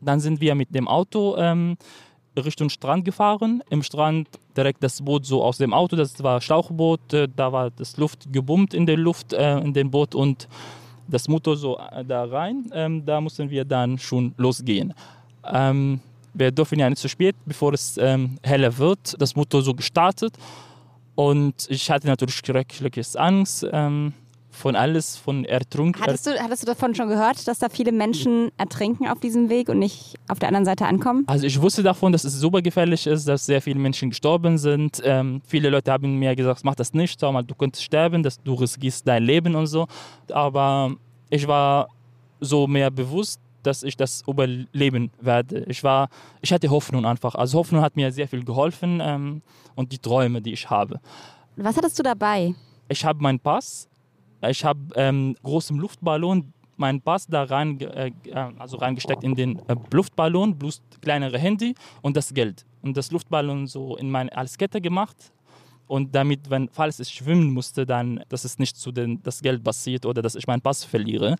[0.00, 1.76] Dann sind wir mit dem Auto ähm,
[2.44, 3.62] Richtung Strand gefahren.
[3.70, 7.70] Im Strand direkt das Boot so aus dem Auto, das war Schlauchboot, äh, da war
[7.70, 10.48] das Luft gebummt in der Luft, äh, in dem Boot und
[11.08, 12.70] das Motor so äh, da rein.
[12.72, 14.94] Ähm, da mussten wir dann schon losgehen.
[15.44, 16.00] Ähm,
[16.34, 20.34] wir dürfen ja nicht zu spät, bevor es ähm, heller wird, das Motor so gestartet.
[21.14, 23.66] Und ich hatte natürlich schreckliches Angst.
[23.72, 24.12] Ähm,
[24.58, 26.02] von alles, von ertrunken.
[26.02, 29.68] Hattest du, hattest du davon schon gehört, dass da viele Menschen ertrinken auf diesem Weg
[29.68, 31.24] und nicht auf der anderen Seite ankommen?
[31.26, 35.00] Also ich wusste davon, dass es super gefährlich ist, dass sehr viele Menschen gestorben sind.
[35.04, 38.42] Ähm, viele Leute haben mir gesagt, mach das nicht, sag mal, du könntest sterben, dass
[38.42, 39.86] du riskierst dein Leben und so.
[40.32, 40.92] Aber
[41.30, 41.88] ich war
[42.40, 45.64] so mehr bewusst, dass ich das überleben werde.
[45.68, 46.08] Ich war,
[46.40, 47.34] ich hatte Hoffnung einfach.
[47.34, 49.42] Also Hoffnung hat mir sehr viel geholfen ähm,
[49.74, 51.00] und die Träume, die ich habe.
[51.56, 52.54] Was hattest du dabei?
[52.88, 53.88] Ich habe meinen Pass,
[54.46, 58.12] ich habe ähm, großen Luftballon meinen Pass da rein, äh,
[58.58, 62.64] also reingesteckt in den äh, Luftballon, plus kleinere Handy und das Geld.
[62.82, 65.16] Und das Luftballon so in meine als Kette gemacht.
[65.88, 69.64] Und damit, wenn, falls ich schwimmen musste, dann, dass es nicht zu den, das Geld
[69.64, 71.36] passiert oder dass ich meinen Pass verliere.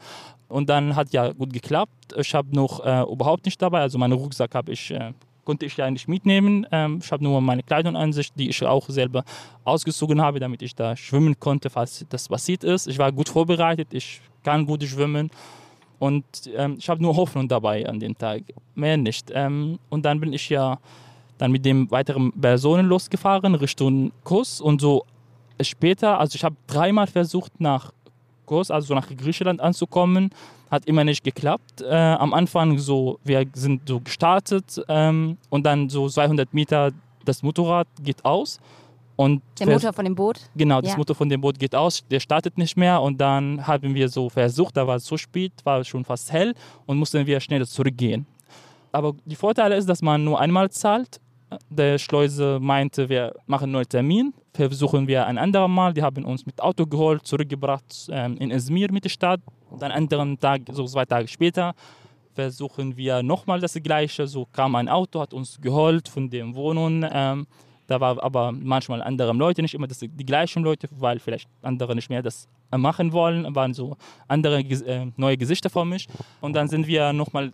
[0.48, 2.14] Und dann hat ja gut geklappt.
[2.16, 5.12] Ich habe noch äh, überhaupt nicht dabei, also meinen Rucksack habe ich äh,
[5.48, 6.66] konnte ich ja nicht mitnehmen.
[6.70, 9.24] Ähm, ich habe nur meine Kleidung an sich, die ich auch selber
[9.64, 12.86] ausgezogen habe, damit ich da schwimmen konnte, falls das passiert ist.
[12.86, 15.30] Ich war gut vorbereitet, ich kann gut schwimmen
[15.98, 18.42] und ähm, ich habe nur Hoffnung dabei an dem Tag,
[18.74, 19.30] mehr nicht.
[19.32, 20.78] Ähm, und dann bin ich ja
[21.38, 25.06] dann mit den weiteren Personen losgefahren Richtung Kurs und so
[25.62, 27.94] später, also ich habe dreimal versucht nach
[28.44, 30.28] Kurs, also nach Griechenland anzukommen.
[30.70, 31.80] Hat immer nicht geklappt.
[31.82, 36.92] Äh, am Anfang so, wir sind so gestartet ähm, und dann so 200 Meter
[37.24, 38.58] das Motorrad geht aus.
[39.16, 40.38] Und Der Motor von dem Boot?
[40.54, 40.96] Genau, das Ja.
[40.96, 44.28] Motor von dem Boot geht aus, der startet nicht mehr und dann haben wir so
[44.28, 46.54] versucht, da war es so spät, war schon fast hell
[46.86, 48.26] und mussten wir schnell zurückgehen.
[48.92, 51.20] Aber die Vorteile ist, dass man nur einmal zahlt.
[51.70, 55.94] Der Schleuse meinte, wir machen einen neuen Termin, versuchen wir ein anderes Mal.
[55.94, 59.40] Die haben uns mit Auto geholt, zurückgebracht ähm, in Izmir mit der Stadt.
[59.70, 61.74] Und einen anderen Tag, so zwei Tage später,
[62.34, 64.26] versuchen wir nochmal das Gleiche.
[64.26, 67.04] So kam ein Auto, hat uns geholt von der Wohnung.
[67.10, 67.46] Ähm,
[67.88, 71.94] da war aber manchmal andere Leute, nicht immer das, die gleichen Leute, weil vielleicht andere
[71.94, 73.96] nicht mehr das machen wollen, waren so
[74.28, 76.06] andere äh, neue Gesichter vor mich.
[76.42, 77.50] Und dann sind wir nochmal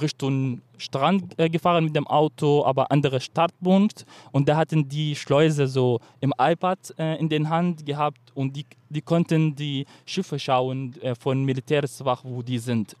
[0.00, 4.04] Richtung Strand äh, gefahren mit dem Auto, aber anderer Startpunkt.
[4.32, 8.66] Und da hatten die Schleuse so im iPad äh, in den Hand gehabt und die,
[8.88, 12.96] die konnten die Schiffe schauen äh, von Militärswach, wo die sind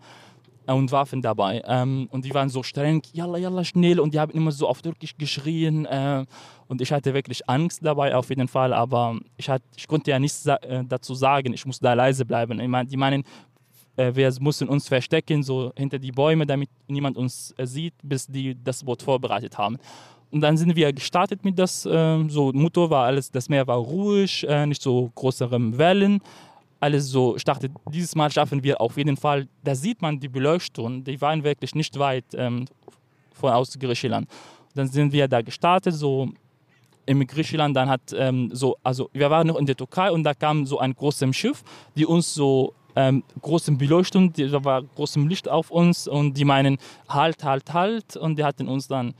[0.74, 1.62] und Waffen dabei.
[1.66, 4.00] Ähm, und die waren so streng, yalla, yalla, schnell.
[4.00, 5.86] Und die haben immer so auf Türkisch geschrien.
[5.86, 6.24] Äh,
[6.68, 8.72] und ich hatte wirklich Angst dabei, auf jeden Fall.
[8.72, 11.52] Aber ich, hat, ich konnte ja nichts äh, dazu sagen.
[11.52, 12.58] Ich musste da leise bleiben.
[12.60, 13.24] Ich mein, die meinen,
[13.96, 18.26] äh, wir mussten uns verstecken, so hinter die Bäume, damit niemand uns äh, sieht, bis
[18.26, 19.78] die das Boot vorbereitet haben.
[20.30, 23.78] Und dann sind wir gestartet mit das, äh, so Motor war alles, das Meer war
[23.78, 26.20] ruhig, äh, nicht so größere Wellen
[26.86, 27.72] alles so startet.
[27.92, 29.40] Dieses Mal schaffen wir auf jeden Fall.
[29.64, 32.66] Da sieht man die Beleuchtung, die waren wirklich nicht weit ähm,
[33.32, 34.28] von aus Griechenland.
[34.74, 36.28] Dann sind wir da gestartet, so
[37.06, 37.74] im Griechenland.
[37.76, 40.78] Dann hat ähm, so, also wir waren noch in der Türkei und da kam so
[40.78, 41.58] ein großes Schiff,
[41.96, 46.78] die uns so ähm, großem Beleuchtung, da war großem Licht auf uns und die meinen
[47.08, 49.14] halt, halt, halt und die hatten uns dann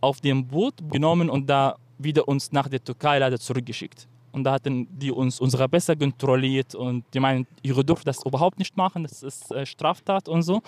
[0.00, 4.08] auf dem Boot genommen und da wieder uns nach der Türkei leider zurückgeschickt.
[4.32, 8.58] Und da hatten die uns unsere besser kontrolliert und die meinen, ihr dürft das überhaupt
[8.58, 10.62] nicht machen, das ist äh, Straftat und so.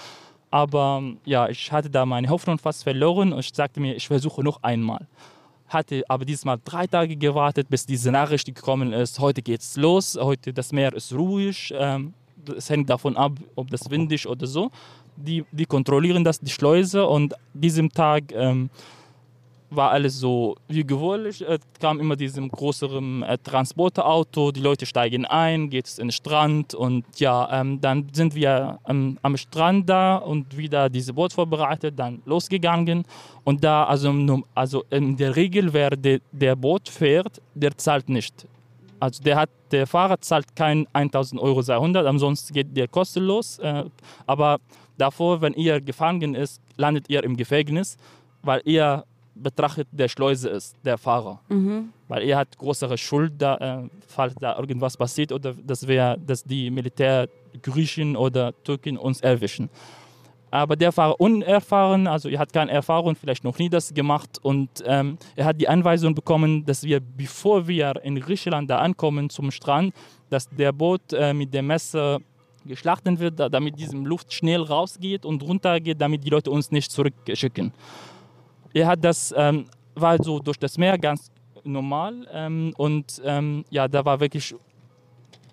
[0.51, 4.42] Aber ja, ich hatte da meine Hoffnung fast verloren und ich sagte mir, ich versuche
[4.44, 5.07] noch einmal.
[5.68, 10.53] Hatte aber diesmal drei Tage gewartet, bis diese Nachricht gekommen ist, heute geht's los, heute
[10.53, 11.72] das Meer ist ruhig.
[11.75, 12.12] Ähm,
[12.55, 14.70] es hängt davon ab, ob das windig oder so.
[15.16, 18.68] Die, die kontrollieren das, die Schleuse und diesem Tag ähm,
[19.75, 21.43] war alles so wie gewöhnlich.
[21.43, 26.13] Es kam immer diesem größeren äh, Transporterauto, die Leute steigen ein, geht es in den
[26.13, 31.33] Strand und ja, ähm, dann sind wir am, am Strand da und wieder diese Boot
[31.33, 33.05] vorbereitet, dann losgegangen
[33.45, 38.47] und da, also, also in der Regel, wer de, der Boot fährt, der zahlt nicht.
[39.01, 43.59] Also der hat, der Fahrer zahlt kein 1000 Euro 200, ansonsten geht der kostenlos.
[43.59, 43.85] Äh,
[44.27, 44.59] aber
[44.97, 47.97] davor, wenn ihr gefangen ist, landet ihr im Gefängnis,
[48.43, 51.40] weil ihr betrachtet der Schleuse ist, der Fahrer.
[52.09, 56.45] Weil er hat größere Schuld, da, äh, falls da irgendwas passiert oder das wäre, dass
[56.45, 57.29] die Militär
[57.62, 59.68] Griechen oder Türken uns erwischen.
[60.51, 64.68] Aber der war unerfahren, also er hat keine Erfahrung, vielleicht noch nie das gemacht und
[64.85, 69.51] ähm, er hat die Anweisung bekommen, dass wir, bevor wir in Griechenland da ankommen zum
[69.51, 69.95] Strand,
[70.29, 72.18] dass der Boot äh, mit dem Messer
[72.66, 76.92] geschlachtet wird, da- damit diese Luft schnell rausgeht und runtergeht, damit die Leute uns nicht
[76.92, 77.73] zurückschicken.
[78.75, 81.31] Er das, ähm, war so durch das Meer ganz
[81.65, 84.55] normal ähm, und ähm, ja, da war wirklich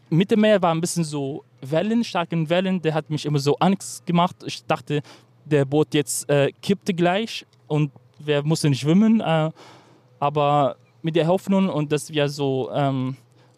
[0.10, 3.56] mit dem Meer war ein bisschen so Wellen, starken Wellen, der hat mich immer so
[3.58, 4.38] Angst gemacht.
[4.46, 5.02] Ich dachte,
[5.46, 9.52] der Boot jetzt äh, kippte gleich und wir mussten schwimmen, äh,
[10.20, 12.72] aber mit der Hoffnung und dass wir so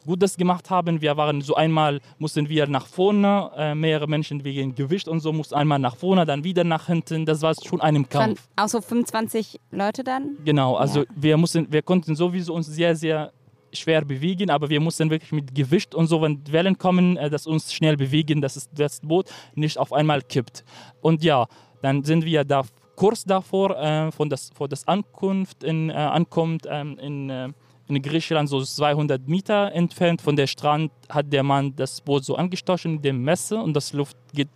[0.05, 1.01] gut das gemacht haben.
[1.01, 5.31] Wir waren so einmal, mussten wir nach vorne, äh, mehrere Menschen wegen Gewicht und so,
[5.33, 7.25] mussten einmal nach vorne, dann wieder nach hinten.
[7.25, 8.47] Das war schon einem Kampf.
[8.55, 10.37] auch so 25 Leute dann?
[10.43, 11.05] Genau, also Ja.
[11.15, 13.31] wir mussten, wir konnten sowieso uns sehr, sehr
[13.73, 17.47] schwer bewegen, aber wir mussten wirklich mit Gewicht und so, wenn Wellen kommen, äh, das
[17.47, 20.63] uns schnell bewegen, dass das Boot nicht auf einmal kippt.
[21.01, 21.47] Und ja,
[21.81, 22.63] dann sind wir da
[22.97, 27.49] kurz davor, äh, von das, vor das Ankunft in, äh, ankommt ähm, in, äh,
[27.95, 32.35] in Griechenland, so 200 Meter entfernt von der Strand, hat der Mann das Boot so
[32.35, 34.49] angestochen mit dem Messer und das Luft geht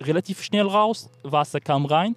[0.00, 2.16] relativ schnell raus, Wasser kam rein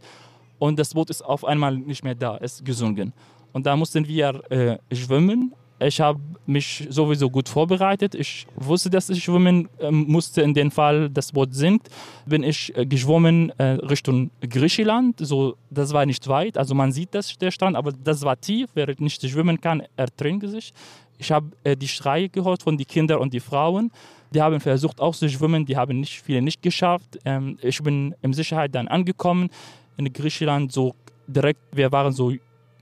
[0.59, 3.13] und das Boot ist auf einmal nicht mehr da, ist gesunken.
[3.53, 5.53] Und da mussten wir äh, schwimmen.
[5.79, 8.15] Ich habe mich sowieso gut vorbereitet.
[8.15, 11.89] Ich wusste, dass ich schwimmen ähm, musste in dem Fall, das Boot sinkt.
[12.25, 15.19] Bin ich äh, geschwommen äh, Richtung Griechenland.
[15.19, 18.69] So, das war nicht weit, also man sieht das, der Strand, aber das war tief.
[18.73, 20.73] Wer nicht schwimmen kann, ertrinkt sich.
[21.17, 23.91] Ich habe äh, die Schreie gehört von den Kindern und die Frauen.
[24.33, 27.19] Die haben versucht auch zu schwimmen, die haben nicht viele nicht geschafft.
[27.25, 29.49] Ähm, ich bin in Sicherheit dann angekommen
[29.97, 30.93] in Griechenland, so
[31.27, 32.33] direkt, wir waren so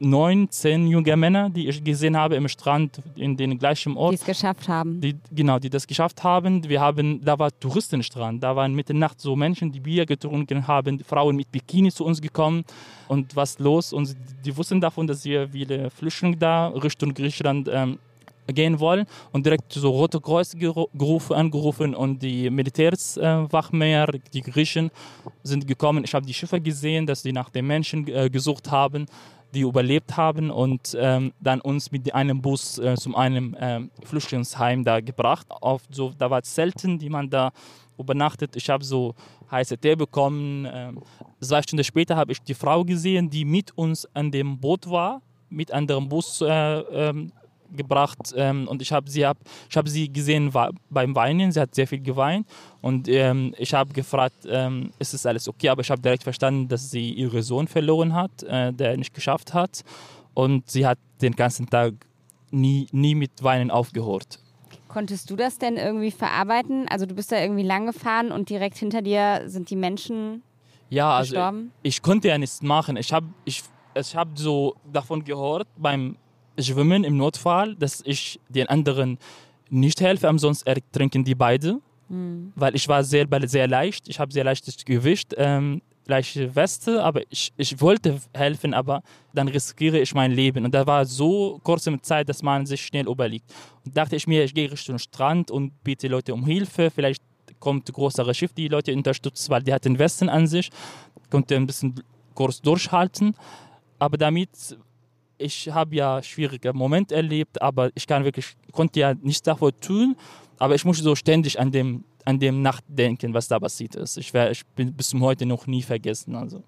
[0.03, 4.11] neun, zehn junge Männer, die ich gesehen habe im Strand in den gleichen Ort.
[4.11, 5.01] Die es geschafft haben.
[5.01, 6.67] Die, genau, die das geschafft haben.
[6.67, 10.99] Wir haben, da war Touristenstrand, da waren mitten Nacht so Menschen, die Bier getrunken haben,
[10.99, 12.63] Frauen mit Bikini zu uns gekommen
[13.07, 17.97] und was los und die wussten davon, dass wir viele Flüchtlinge da Richtung Griechenland ähm,
[18.47, 24.91] gehen wollen und direkt so Rote Kreuz gerufen, angerufen und die Militärswachmeier, äh, die Griechen
[25.43, 26.03] sind gekommen.
[26.03, 29.05] Ich habe die Schiffe gesehen, dass sie nach den Menschen äh, gesucht haben
[29.53, 34.83] die überlebt haben und ähm, dann uns mit einem Bus äh, zu einem ähm, Flüchtlingsheim
[34.83, 35.47] da gebracht.
[35.49, 37.51] Auf so, da war Zelten, die man da
[37.97, 38.55] übernachtet.
[38.55, 39.15] Ich habe so
[39.51, 40.67] heiße Tee bekommen.
[40.71, 41.01] Ähm,
[41.39, 45.21] zwei Stunden später habe ich die Frau gesehen, die mit uns an dem Boot war,
[45.49, 47.31] mit anderem Bus äh, ähm,
[47.75, 49.37] gebracht ähm, und ich habe sie, hab,
[49.75, 50.51] hab sie gesehen
[50.89, 51.51] beim Weinen.
[51.51, 52.47] Sie hat sehr viel geweint
[52.81, 55.69] und ähm, ich habe gefragt, ähm, ist es alles okay?
[55.69, 59.53] Aber ich habe direkt verstanden, dass sie ihren Sohn verloren hat, äh, der nicht geschafft
[59.53, 59.83] hat
[60.33, 61.93] und sie hat den ganzen Tag
[62.51, 64.39] nie, nie mit Weinen aufgehört.
[64.87, 66.87] Konntest du das denn irgendwie verarbeiten?
[66.87, 70.43] Also du bist da irgendwie lang gefahren und direkt hinter dir sind die Menschen
[70.89, 71.71] ja, also gestorben?
[71.81, 72.97] Ich, ich konnte ja nichts machen.
[72.97, 73.63] Ich habe ich,
[73.95, 76.15] ich hab so davon gehört beim
[76.59, 79.17] schwimmen im Notfall, dass ich den anderen
[79.69, 81.79] nicht helfe, ansonsten ertrinken die beide.
[82.09, 82.51] Mhm.
[82.55, 87.21] Weil ich war sehr, sehr leicht, ich habe sehr leichtes Gewicht, ähm, leichte Weste, aber
[87.29, 89.01] ich, ich wollte helfen, aber
[89.33, 90.65] dann riskiere ich mein Leben.
[90.65, 93.45] Und da war so kurze Zeit, dass man sich schnell überlegt.
[93.85, 96.91] Und dachte ich mir, ich gehe Richtung Strand und biete Leute um Hilfe.
[96.91, 97.23] Vielleicht
[97.59, 100.69] kommt ein größere Schiff, die Leute unterstützt, weil die hat den Westen an sich,
[101.29, 101.95] konnte ein bisschen
[102.35, 103.35] kurz durchhalten.
[103.99, 104.49] Aber damit
[105.37, 110.15] ich habe ja schwierige Momente erlebt, aber ich kann wirklich, konnte ja nichts davor tun,
[110.59, 114.17] aber ich musste so ständig an dem, an dem nachdenken, was da passiert ist.
[114.17, 116.35] Ich, wär, ich bin bis zum heute noch nie vergessen.
[116.35, 116.63] Also.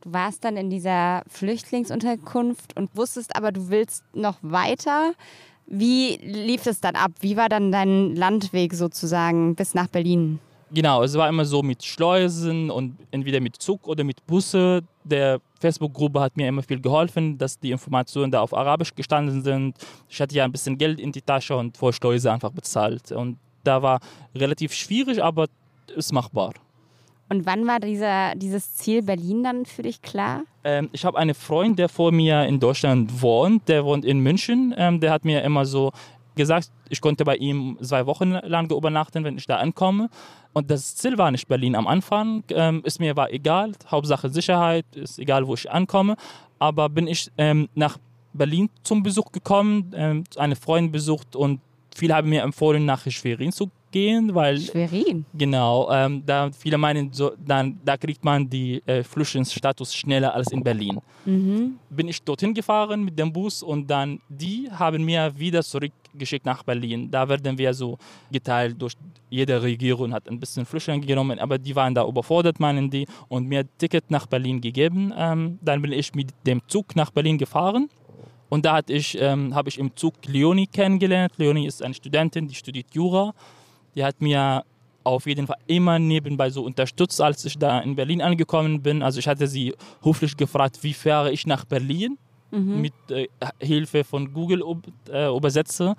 [0.00, 5.12] Du warst dann in dieser Flüchtlingsunterkunft und wusstest aber, du willst noch weiter.
[5.66, 7.12] Wie lief es dann ab?
[7.20, 10.38] Wie war dann dein Landweg sozusagen bis nach Berlin?
[10.70, 14.82] Genau, es war immer so mit Schleusen und entweder mit Zug oder mit Busse.
[15.04, 19.76] Der Facebook-Gruppe hat mir immer viel geholfen, dass die Informationen da auf Arabisch gestanden sind.
[20.10, 23.12] Ich hatte ja ein bisschen Geld in die Tasche und vor Schleuse einfach bezahlt.
[23.12, 24.00] Und da war
[24.34, 25.46] relativ schwierig, aber
[25.96, 26.52] ist machbar.
[27.30, 30.42] Und wann war dieser, dieses Ziel Berlin dann für dich klar?
[30.64, 33.66] Ähm, ich habe einen Freund, der vor mir in Deutschland wohnt.
[33.68, 34.74] Der wohnt in München.
[34.76, 35.92] Ähm, der hat mir immer so
[36.36, 40.10] gesagt, ich konnte bei ihm zwei Wochen lang übernachten, wenn ich da ankomme.
[40.54, 42.44] Und das Ziel war nicht Berlin am Anfang.
[42.50, 43.72] Ähm, ist mir war egal.
[43.90, 46.16] Hauptsache Sicherheit, ist egal, wo ich ankomme.
[46.58, 47.98] Aber bin ich ähm, nach
[48.32, 51.60] Berlin zum Besuch gekommen, ähm, eine Freundin besucht und
[51.94, 55.24] viele haben mir empfohlen, nach Schwerin zu gehen, weil Schwerin.
[55.34, 60.50] Genau, ähm, da viele meinen, so, dann, da kriegt man die äh, Flüchtlingsstatus schneller als
[60.50, 61.00] in Berlin.
[61.24, 61.78] Mhm.
[61.90, 65.62] Bin ich dorthin gefahren mit dem Bus und dann die haben mir wieder
[66.14, 67.10] zurückgeschickt nach Berlin.
[67.10, 67.98] Da werden wir so
[68.30, 68.94] geteilt durch
[69.30, 73.48] jede Regierung hat ein bisschen Flüchtlinge genommen, aber die waren da überfordert, meinen die, und
[73.48, 75.12] mir ein Ticket nach Berlin gegeben.
[75.16, 77.88] Ähm, dann bin ich mit dem Zug nach Berlin gefahren.
[78.48, 81.32] Und da ich, ähm, habe ich im Zug Leonie kennengelernt.
[81.36, 83.34] Leonie ist eine Studentin, die studiert Jura.
[83.96, 84.64] Die hat mir
[85.02, 89.02] auf jeden Fall immer nebenbei so unterstützt, als ich da in Berlin angekommen bin.
[89.02, 92.18] Also ich hatte sie höflich gefragt, wie fahre ich nach Berlin
[92.54, 92.80] mhm.
[92.80, 93.28] mit äh,
[93.60, 94.62] Hilfe von Google
[95.10, 95.96] äh, Übersetzer.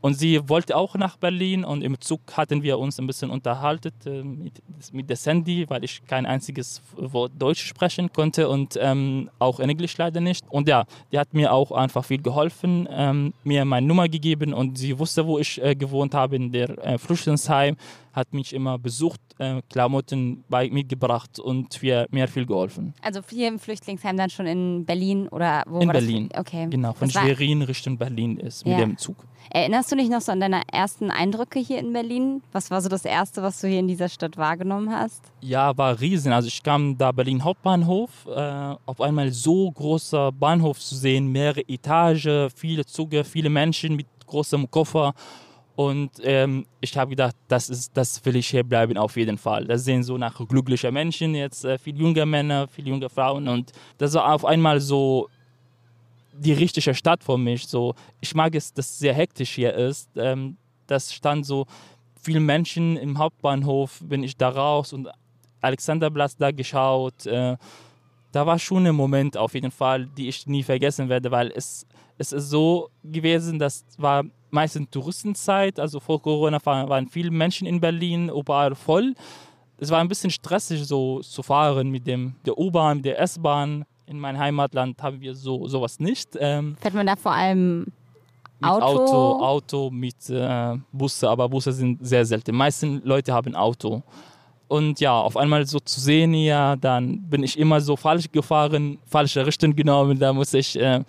[0.00, 3.92] Und sie wollte auch nach Berlin und im Zug hatten wir uns ein bisschen unterhalten
[4.06, 9.30] äh, mit, mit der Sandy, weil ich kein einziges Wort Deutsch sprechen konnte und ähm,
[9.38, 10.44] auch Englisch leider nicht.
[10.48, 14.78] Und ja, die hat mir auch einfach viel geholfen, ähm, mir meine Nummer gegeben und
[14.78, 17.76] sie wusste, wo ich äh, gewohnt habe, in der äh, Flüchtlingsheim
[18.12, 22.94] hat mich immer besucht, äh, Klamotten bei mitgebracht und wir, mir viel geholfen.
[23.00, 26.28] Also hier im Flüchtlingsheim dann schon in Berlin oder wo in Berlin.
[26.28, 26.40] Das?
[26.40, 26.66] Okay.
[26.68, 28.76] Genau, von Schwerin Richtung Berlin ist ja.
[28.76, 29.16] mit dem Zug.
[29.50, 32.42] Erinnerst du dich noch so an deine ersten Eindrücke hier in Berlin?
[32.52, 35.22] Was war so das Erste, was du hier in dieser Stadt wahrgenommen hast?
[35.40, 36.32] Ja, war riesen.
[36.32, 41.62] Also ich kam da Berlin Hauptbahnhof, äh, auf einmal so großer Bahnhof zu sehen, mehrere
[41.68, 45.14] Etagen, viele Züge, viele Menschen mit großem Koffer
[45.78, 49.64] und ähm, ich habe gedacht, das, ist, das will ich hier bleiben auf jeden Fall.
[49.64, 53.46] Das sehen so nach glücklicher Menschen jetzt, äh, viel junge Männer, viel junge Frauen.
[53.46, 55.28] Und das war auf einmal so
[56.38, 57.66] die richtige Stadt für mich.
[57.66, 60.10] So, ich mag es, dass es sehr hektisch hier ist.
[60.16, 61.66] Ähm, das stand so
[62.20, 65.08] viele Menschen im Hauptbahnhof, bin ich da raus und
[65.60, 67.26] Alexanderplatz da geschaut.
[67.26, 67.56] Äh,
[68.32, 71.86] da war schon ein Moment auf jeden Fall, die ich nie vergessen werde, weil es,
[72.18, 77.80] es ist so gewesen, das war meistens Touristenzeit, also vor Corona waren viele Menschen in
[77.80, 79.14] Berlin, überall voll.
[79.78, 83.84] Es war ein bisschen stressig so zu fahren mit dem, der U-Bahn, der S-Bahn.
[84.08, 86.30] In meinem Heimatland haben wir so sowas nicht.
[86.40, 87.86] Ähm, Fährt man da vor allem
[88.60, 88.84] mit Auto?
[88.84, 92.46] Auto, Auto mit äh, Busse, aber Busse sind sehr selten.
[92.46, 94.02] Die meisten Leute haben Auto.
[94.66, 98.98] Und ja, auf einmal so zu sehen, ja, dann bin ich immer so falsch gefahren,
[99.06, 100.18] falsche Richtung genommen.
[100.18, 101.02] Da muss ich äh,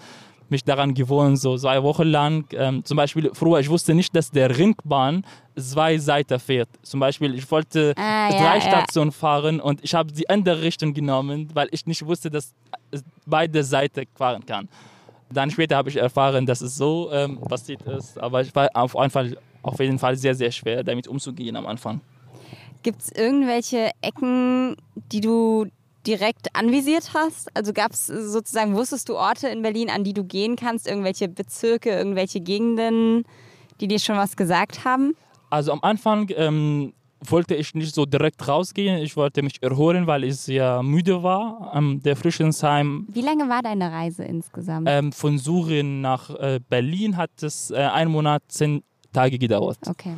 [0.51, 2.45] mich daran gewöhnen, so zwei Wochen lang.
[2.53, 5.23] Ähm, zum Beispiel früher, ich wusste nicht, dass der Ringbahn
[5.55, 6.69] zwei Seiten fährt.
[6.83, 8.62] Zum Beispiel, ich wollte Ah, ja, drei ja.
[8.62, 12.53] Stationen fahren und ich habe die andere Richtung genommen, weil ich nicht wusste, dass
[13.25, 14.67] beide Seiten fahren kann.
[15.31, 18.17] Dann später habe ich erfahren, dass es so ähm, passiert ist.
[18.19, 21.67] Aber es war auf, jeden Fall, auf jeden Fall sehr, sehr schwer, damit umzugehen am
[21.67, 22.01] Anfang.
[22.81, 24.75] Gibt es irgendwelche Ecken,
[25.12, 25.67] die du
[26.07, 27.55] direkt anvisiert hast?
[27.55, 30.88] Also gab es sozusagen, wusstest du Orte in Berlin, an die du gehen kannst?
[30.88, 33.23] Irgendwelche Bezirke, irgendwelche Gegenden,
[33.79, 35.15] die dir schon was gesagt haben?
[35.49, 38.97] Also am Anfang ähm, wollte ich nicht so direkt rausgehen.
[39.01, 41.71] Ich wollte mich erholen, weil ich sehr müde war.
[41.75, 44.88] Ähm, der Frischensheim Wie lange war deine Reise insgesamt?
[44.89, 49.79] ähm, von Syrien nach äh, Berlin hat es äh, einen Monat, zehn Tage gedauert.
[49.88, 50.15] okay.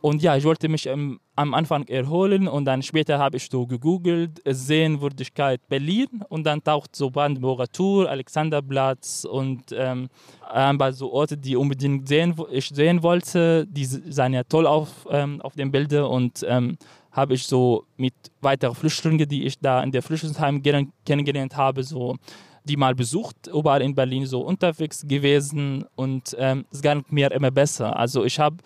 [0.00, 3.66] Und ja, ich wollte mich ähm, am Anfang erholen und dann später habe ich so
[3.66, 10.08] gegoogelt, äh, Sehenswürdigkeit Berlin und dann taucht so Brandenburger Tor, Alexanderplatz und ähm,
[10.42, 13.66] paar so Orte, die unbedingt sehen, ich sehen wollte.
[13.66, 16.76] Die sahen ja toll auf, ähm, auf den Bildern und ähm,
[17.10, 21.82] habe ich so mit weiteren Flüchtlingen, die ich da in der Flüchtlingsheim kenn- kennengelernt habe,
[21.82, 22.16] so
[22.64, 27.50] die mal besucht, überall in Berlin so unterwegs gewesen und ähm, es ging mir immer
[27.50, 27.96] besser.
[27.96, 28.58] Also ich habe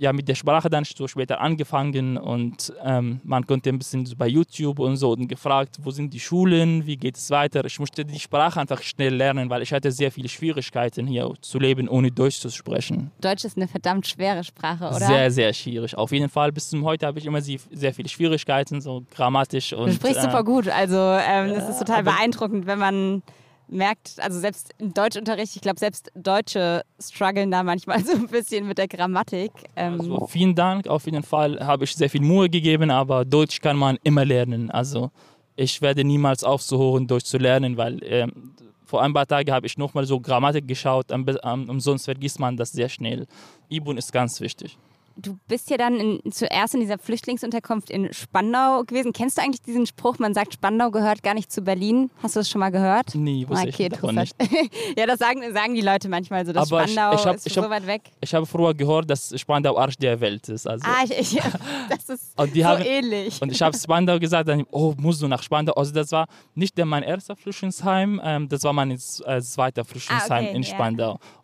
[0.00, 4.16] ja mit der Sprache dann so später angefangen und ähm, man konnte ein bisschen so
[4.16, 7.62] bei YouTube und so und gefragt, wo sind die Schulen, wie geht es weiter.
[7.66, 11.58] Ich musste die Sprache einfach schnell lernen, weil ich hatte sehr viele Schwierigkeiten hier zu
[11.58, 13.10] leben, ohne Deutsch zu sprechen.
[13.20, 15.06] Deutsch ist eine verdammt schwere Sprache, oder?
[15.06, 15.94] Sehr, sehr schwierig.
[15.94, 19.88] Auf jeden Fall bis zum heute habe ich immer sehr viele Schwierigkeiten, so grammatisch und
[19.88, 20.66] Du sprichst äh, super gut.
[20.68, 23.22] Also ähm, das ist total beeindruckend, wenn man
[23.70, 28.66] merkt, also selbst im Deutschunterricht, ich glaube, selbst Deutsche strugglen da manchmal so ein bisschen
[28.66, 29.52] mit der Grammatik.
[29.76, 33.60] Ähm, Also vielen Dank, auf jeden Fall habe ich sehr viel Mühe gegeben, aber Deutsch
[33.60, 34.70] kann man immer lernen.
[34.70, 35.10] Also
[35.56, 38.54] ich werde niemals aufzuhören, Deutsch zu lernen, weil ähm,
[38.84, 42.56] vor ein paar Tagen habe ich nochmal so Grammatik geschaut, be- am, umsonst vergisst man
[42.56, 43.26] das sehr schnell.
[43.68, 44.76] Übung ist ganz wichtig.
[45.16, 49.12] Du bist ja dann in, zuerst in dieser Flüchtlingsunterkunft in Spandau gewesen.
[49.12, 52.10] Kennst du eigentlich diesen Spruch, man sagt, Spandau gehört gar nicht zu Berlin?
[52.22, 53.14] Hast du das schon mal gehört?
[53.14, 54.34] Nie, wusste ich davon nicht.
[54.96, 57.46] ja, das sagen, sagen die Leute manchmal so, dass Aber ich- Spandau ich hab- ist
[57.46, 58.02] ich so hab- weit weg.
[58.20, 60.66] Ich habe früher gehört, dass Spandau Arsch der Welt ist.
[60.66, 60.86] Also.
[60.88, 61.40] Ah, ich, ich,
[61.90, 63.40] das ist Und die so haben- ähnlich.
[63.42, 65.74] Und ich habe Spandau gesagt, dann, oh, musst du nach Spandau.
[65.74, 68.96] Also das war nicht mein erster Flüchtlingsheim, ähm, das war mein äh,
[69.42, 70.68] zweiter Flüchtlingsheim Ah, okay, in ja.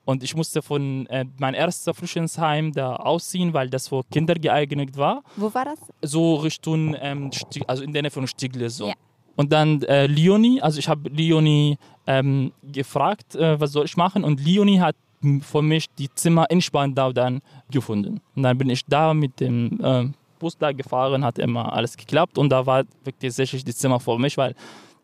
[0.07, 4.97] Und ich musste von äh, mein erster Flüchtlingsheim da ausziehen, weil das für Kinder geeignet
[4.97, 5.23] war.
[5.37, 5.79] Wo war das?
[6.01, 7.31] So Richtung, ähm,
[7.66, 8.87] also in der Nähe von Stigle so.
[8.87, 8.95] Ja.
[9.35, 14.23] Und dann äh, Leonie, also ich habe Leonie ähm, gefragt, äh, was soll ich machen?
[14.23, 14.95] Und Leonie hat
[15.40, 18.21] für mich die Zimmer in Spandau dann gefunden.
[18.37, 20.05] Und dann bin ich da mit dem äh,
[20.38, 24.19] Bus da gefahren, hat immer alles geklappt und da war wirklich tatsächlich die Zimmer für
[24.19, 24.55] mich, weil,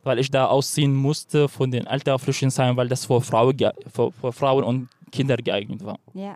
[0.04, 4.10] weil ich da ausziehen musste von den alten Flüchtlingsheimen, weil das für, Frauen ge- für,
[4.12, 5.98] für Frauen und Kinder geeignet war.
[6.14, 6.34] Ja.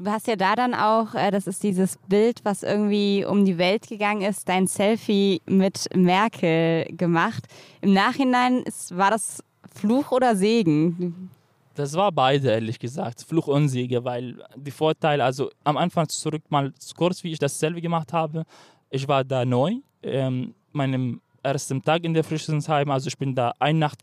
[0.00, 3.58] Du hast ja da dann auch, äh, das ist dieses Bild, was irgendwie um die
[3.58, 7.44] Welt gegangen ist, dein Selfie mit Merkel gemacht.
[7.80, 9.42] Im Nachhinein ist, war das
[9.74, 11.30] Fluch oder Segen?
[11.74, 13.24] Das war beide, ehrlich gesagt.
[13.28, 17.58] Fluch und Segen, weil die Vorteile, also am Anfang zurück mal kurz, wie ich das
[17.58, 18.44] selber gemacht habe.
[18.90, 21.20] Ich war da neu, ähm, meinem
[21.54, 24.00] ersten Tag in der Flüchtlingsheim, also ich bin da eine Nacht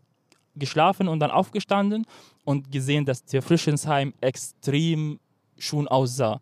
[0.54, 2.06] geschlafen und dann aufgestanden
[2.44, 5.18] und gesehen, dass der Flüchtlingsheim extrem
[5.58, 6.40] schon aussah.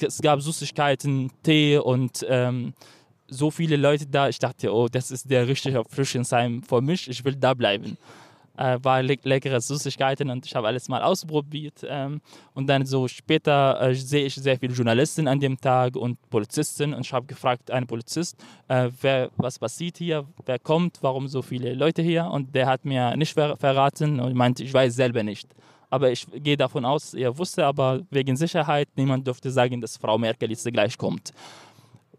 [0.00, 2.74] Es gab Süßigkeiten, Tee und ähm,
[3.28, 4.28] so viele Leute da.
[4.28, 7.08] Ich dachte, oh, das ist der richtige Flüchtlingsheim für mich.
[7.08, 7.96] Ich will da bleiben.
[8.56, 11.84] Äh, war le leckere Süßigkeiten und ich habe alles mal ausprobiert.
[11.88, 12.20] Ähm,
[12.54, 16.94] und dann so später äh, sehe ich sehr viele Journalisten an dem Tag und Polizisten
[16.94, 18.36] und ich habe gefragt, einen Polizist,
[18.68, 22.84] äh, wer, was passiert hier, wer kommt, warum so viele Leute hier und der hat
[22.84, 25.48] mir nicht ver verraten und meinte, ich weiß selber nicht.
[25.88, 30.18] Aber ich gehe davon aus, er wusste, aber wegen Sicherheit, niemand durfte sagen, dass Frau
[30.18, 31.32] Merkel jetzt gleich kommt.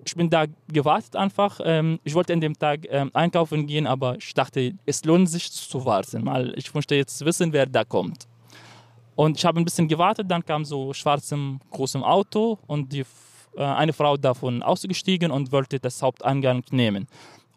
[0.07, 1.59] Ich bin da gewartet einfach.
[1.65, 5.51] Ähm, ich wollte an dem Tag ähm, einkaufen gehen, aber ich dachte, es lohnt sich
[5.51, 8.25] zu warten, weil ich möchte jetzt wissen, wer da kommt.
[9.15, 13.03] Und ich habe ein bisschen gewartet, dann kam so schwarzem großem Auto und die,
[13.57, 17.05] äh, eine Frau davon ausgestiegen und wollte das Haupteingang nehmen.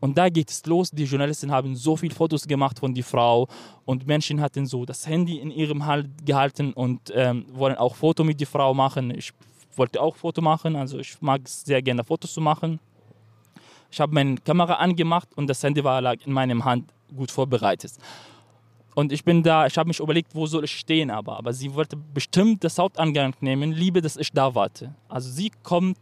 [0.00, 0.90] Und da geht es los.
[0.90, 3.46] Die Journalisten haben so viele Fotos gemacht von der Frau
[3.84, 8.24] und Menschen hatten so das Handy in ihrem Hand gehalten und ähm, wollen auch Foto
[8.24, 9.12] mit der Frau machen.
[9.16, 9.32] Ich
[9.76, 12.80] wollte auch Foto machen, also ich mag sehr gerne Fotos zu machen.
[13.90, 17.92] Ich habe meine Kamera angemacht und das Handy war lag in meiner Hand gut vorbereitet.
[18.94, 21.36] Und ich bin da, ich habe mich überlegt, wo soll ich stehen aber.
[21.38, 24.94] Aber sie wollte bestimmt das Haupteingang nehmen, liebe, dass ich da warte.
[25.08, 25.96] Also sie kommt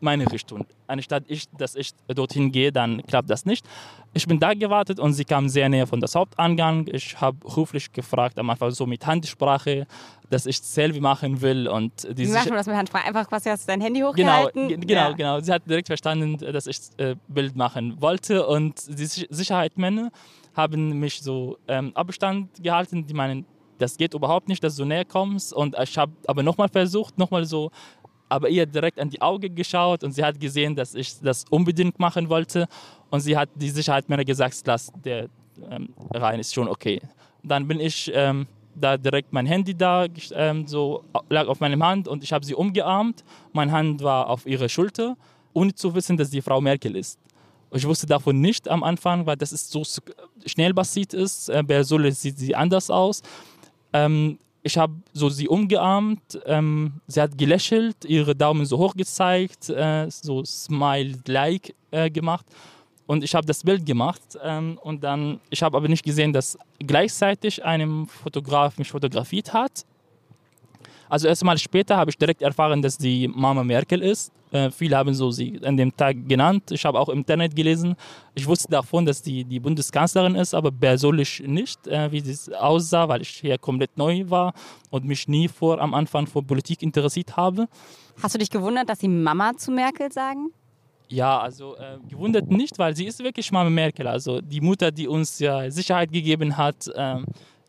[0.00, 0.66] meine Richtung.
[0.86, 3.66] Anstatt ich, dass ich dorthin gehe, dann klappt das nicht.
[4.12, 6.88] Ich bin da gewartet und sie kam sehr näher von das Hauptangang.
[6.92, 9.86] Ich habe höflich gefragt, am Anfang so mit Handsprache,
[10.30, 11.68] dass ich Selfie machen will.
[11.68, 13.06] Und die Wie machen wir das mit Handsprache?
[13.06, 14.68] Einfach quasi hast du dein Handy genau, hochgehalten?
[14.68, 15.12] Genau, genau, ja.
[15.12, 15.40] genau.
[15.40, 18.46] Sie hat direkt verstanden, dass ich äh, Bild machen wollte.
[18.46, 20.10] Und die Sicherheitsmänner
[20.54, 23.06] haben mich so ähm, Abstand gehalten.
[23.06, 23.44] Die meinen,
[23.78, 25.52] das geht überhaupt nicht, dass du näher kommst.
[25.52, 27.70] Und ich habe aber nochmal versucht, nochmal so
[28.30, 31.98] aber ihr direkt an die Augen geschaut und sie hat gesehen, dass ich das unbedingt
[31.98, 32.66] machen wollte.
[33.10, 35.28] Und sie hat die Sicherheit mir gesagt, lass der
[35.68, 37.00] ähm, rein, ist schon okay.
[37.42, 42.08] Dann bin ich ähm, da direkt mein Handy da, ähm, so lag auf meiner Hand
[42.08, 43.24] und ich habe sie umgearmt.
[43.52, 45.16] Meine Hand war auf ihre Schulter,
[45.52, 47.18] ohne zu wissen, dass die Frau Merkel ist.
[47.72, 49.82] Ich wusste davon nicht am Anfang, weil das ist so
[50.46, 51.48] schnell passiert ist.
[51.48, 53.22] Äh, bei Sulle sieht sie anders aus.
[53.92, 59.70] Ähm, ich habe so sie umgearmt, ähm, sie hat gelächelt, ihre Daumen so hoch gezeigt,
[59.70, 62.46] äh, so Smile-like äh, gemacht
[63.06, 66.58] und ich habe das Bild gemacht ähm, und dann, ich habe aber nicht gesehen, dass
[66.78, 69.84] gleichzeitig ein Fotograf mich fotografiert hat
[71.10, 74.32] also erstmal später habe ich direkt erfahren, dass die Mama Merkel ist.
[74.52, 76.70] Äh, viele haben so sie an dem Tag genannt.
[76.70, 77.94] Ich habe auch im Internet gelesen.
[78.34, 83.08] Ich wusste davon, dass die die Bundeskanzlerin ist, aber persönlich nicht, äh, wie sie aussah,
[83.08, 84.52] weil ich hier komplett neu war
[84.90, 87.68] und mich nie vor am Anfang für Politik interessiert habe.
[88.22, 90.52] Hast du dich gewundert, dass sie Mama zu Merkel sagen?
[91.08, 94.06] Ja, also äh, gewundert nicht, weil sie ist wirklich Mama Merkel.
[94.06, 96.90] Also die Mutter, die uns ja Sicherheit gegeben hat.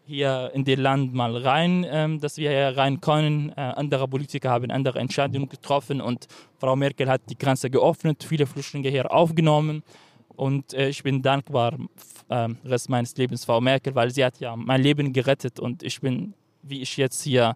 [0.06, 3.50] Hier in das Land mal rein, ähm, dass wir hier rein können.
[3.50, 6.28] Äh, andere Politiker haben andere Entscheidungen getroffen und
[6.60, 9.84] Frau Merkel hat die Grenze geöffnet, viele Flüchtlinge hier aufgenommen.
[10.36, 11.78] Und äh, ich bin dankbar
[12.30, 16.02] äh, Rest meines Lebens Frau Merkel, weil sie hat ja mein Leben gerettet und ich
[16.02, 16.34] bin,
[16.64, 17.56] wie ich jetzt hier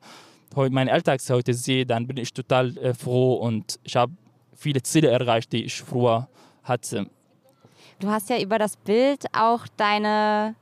[0.56, 4.14] heute meinen Alltag heute sehe, dann bin ich total äh, froh und ich habe
[4.56, 6.28] viele Ziele erreicht, die ich früher
[6.64, 7.08] hatte.
[8.00, 10.56] Du hast ja über das Bild auch deine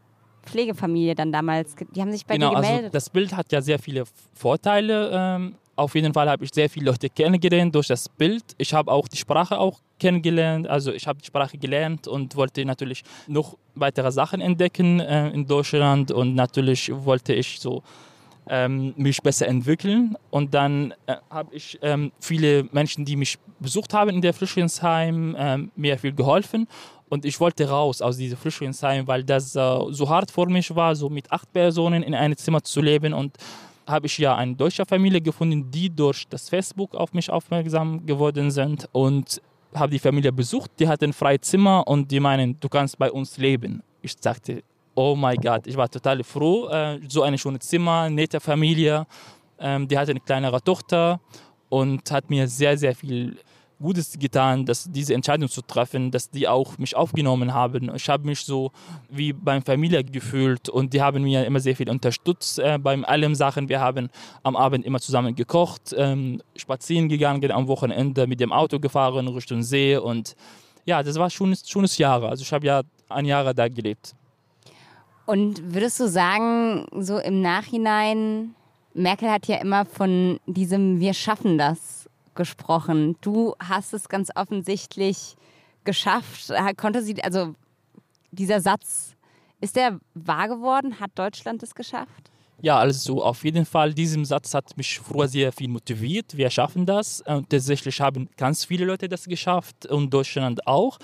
[0.43, 2.85] Pflegefamilie dann damals, die haben sich bei genau, dir also gemeldet?
[2.85, 5.09] Also das Bild hat ja sehr viele Vorteile.
[5.13, 8.43] Ähm, auf jeden Fall habe ich sehr viele Leute kennengelernt durch das Bild.
[8.57, 10.67] Ich habe auch die Sprache auch kennengelernt.
[10.67, 15.47] Also ich habe die Sprache gelernt und wollte natürlich noch weitere Sachen entdecken äh, in
[15.47, 17.81] Deutschland und natürlich wollte ich so
[18.47, 20.15] ähm, mich besser entwickeln.
[20.29, 25.35] Und dann äh, habe ich ähm, viele Menschen, die mich besucht haben in der Flüchtlingsheim,
[25.37, 26.67] ähm, mir viel geholfen.
[27.13, 30.95] Und ich wollte raus aus diesem Flüchtlingsheim, weil das äh, so hart für mich war,
[30.95, 33.13] so mit acht Personen in einem Zimmer zu leben.
[33.13, 33.37] Und
[33.85, 38.49] habe ich ja eine deutsche Familie gefunden, die durch das Facebook auf mich aufmerksam geworden
[38.49, 38.89] sind.
[38.93, 39.39] Und
[39.75, 43.11] habe die Familie besucht, die hatten ein freies Zimmer und die meinen, du kannst bei
[43.11, 43.83] uns leben.
[44.01, 44.63] Ich sagte,
[44.95, 46.67] oh mein Gott, ich war total froh.
[46.69, 49.05] Äh, so ein schönes Zimmer, nette Familie.
[49.59, 51.19] Ähm, die hatte eine kleinere Tochter
[51.69, 53.37] und hat mir sehr, sehr viel
[53.83, 57.93] Gutes getan, dass diese Entscheidung zu treffen, dass die auch mich aufgenommen haben.
[57.93, 58.71] Ich habe mich so
[59.09, 63.35] wie beim Familie gefühlt und die haben mir immer sehr viel unterstützt äh, beim allem
[63.35, 63.67] Sachen.
[63.67, 64.09] Wir haben
[64.41, 69.61] am Abend immer zusammen gekocht, ähm, spazieren gegangen, am Wochenende mit dem Auto gefahren Richtung
[69.61, 70.35] See und
[70.85, 72.23] ja, das war schon schönes Jahr.
[72.23, 74.15] Also ich habe ja ein Jahr da gelebt.
[75.25, 78.55] Und würdest du sagen, so im Nachhinein,
[78.93, 82.02] Merkel hat ja immer von diesem Wir schaffen das
[82.35, 83.15] gesprochen.
[83.21, 85.35] Du hast es ganz offensichtlich
[85.83, 86.51] geschafft.
[86.77, 87.55] Konnte sie, also
[88.31, 89.15] dieser Satz,
[89.61, 90.99] ist der wahr geworden?
[90.99, 92.31] Hat Deutschland es geschafft?
[92.61, 96.37] Ja, also auf jeden Fall, diesem Satz hat mich früher sehr viel motiviert.
[96.37, 97.21] Wir schaffen das.
[97.21, 100.97] Und tatsächlich haben ganz viele Leute das geschafft und Deutschland auch.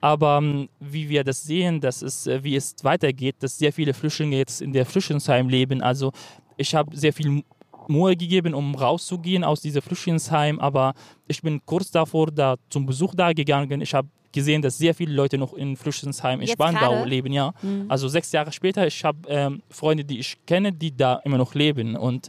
[0.00, 3.92] Aber ähm, wie wir das sehen, das ist, äh, wie es weitergeht, dass sehr viele
[3.92, 5.82] Flüchtlinge jetzt in der Flüchtlingsheim leben.
[5.82, 6.12] Also
[6.56, 7.44] ich habe sehr viel
[7.90, 10.94] Mühe gegeben, um rauszugehen aus diesem Flüchtlingsheim, aber
[11.28, 13.80] ich bin kurz davor da zum Besuch da gegangen.
[13.80, 17.08] Ich habe gesehen, dass sehr viele Leute noch in Flüchtlingsheim in Jetzt Spandau gerade?
[17.08, 17.52] leben, ja.
[17.62, 17.86] Mhm.
[17.88, 21.54] Also sechs Jahre später, ich habe ähm, Freunde, die ich kenne, die da immer noch
[21.54, 22.28] leben und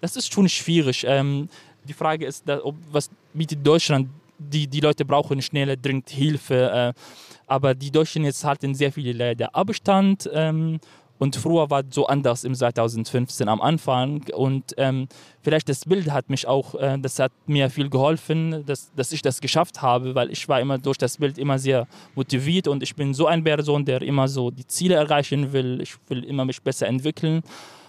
[0.00, 1.04] das ist schon schwierig.
[1.06, 1.48] Ähm,
[1.84, 4.08] die Frage ist, da, ob, was bietet Deutschland?
[4.38, 7.00] Die, die Leute brauchen schnell dringend Hilfe, äh,
[7.46, 10.80] aber die Deutschen jetzt halten sehr viele leider Abstand ähm,
[11.22, 14.24] und früher war es so anders im 2015 am Anfang.
[14.34, 15.06] Und ähm,
[15.40, 19.22] vielleicht das Bild hat mich auch, äh, das hat mir viel geholfen, dass, dass ich
[19.22, 22.96] das geschafft habe, weil ich war immer durch das Bild immer sehr motiviert und ich
[22.96, 25.80] bin so ein Person, der immer so die Ziele erreichen will.
[25.80, 27.42] Ich will immer mich besser entwickeln.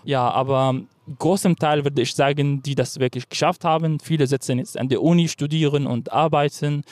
[0.03, 0.75] Ja, aber
[1.17, 3.99] großem Teil würde ich sagen, die das wirklich geschafft haben.
[3.99, 6.83] Viele sitzen jetzt an der Uni, studieren und arbeiten.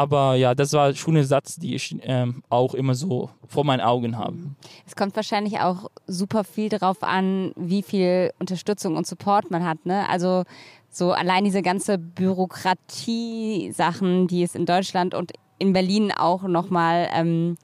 [0.00, 3.82] Aber ja, das war schon ein Satz, die ich ähm, auch immer so vor meinen
[3.82, 4.38] Augen habe.
[4.86, 9.84] Es kommt wahrscheinlich auch super viel darauf an, wie viel Unterstützung und Support man hat.
[9.84, 10.08] Ne?
[10.08, 10.44] Also
[10.88, 17.58] so allein diese ganze Bürokratie-Sachen, die es in Deutschland und in Berlin auch nochmal ähm,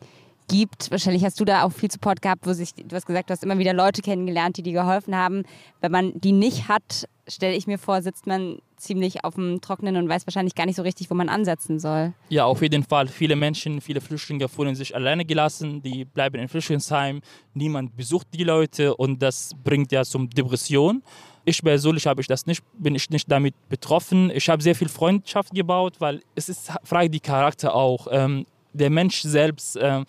[0.46, 0.90] gibt.
[0.90, 3.44] Wahrscheinlich hast du da auch viel Support gehabt, wo sich, du hast gesagt, du hast
[3.44, 5.44] immer wieder Leute kennengelernt, die dir geholfen haben.
[5.80, 9.96] Wenn man die nicht hat, stelle ich mir vor, sitzt man ziemlich auf dem Trockenen
[9.96, 12.12] und weiß wahrscheinlich gar nicht so richtig, wo man ansetzen soll.
[12.28, 13.08] Ja, auf jeden Fall.
[13.08, 17.20] Viele Menschen, viele Flüchtlinge fühlen sich alleine gelassen, die bleiben in Flüchtlingsheim,
[17.54, 21.02] niemand besucht die Leute und das bringt ja zum Depression.
[21.44, 24.30] Ich persönlich habe ich das nicht, bin ich nicht damit betroffen.
[24.34, 28.08] Ich habe sehr viel Freundschaft gebaut, weil es ist frei die Charakter auch.
[28.10, 30.04] Ähm, der Mensch selbst äh,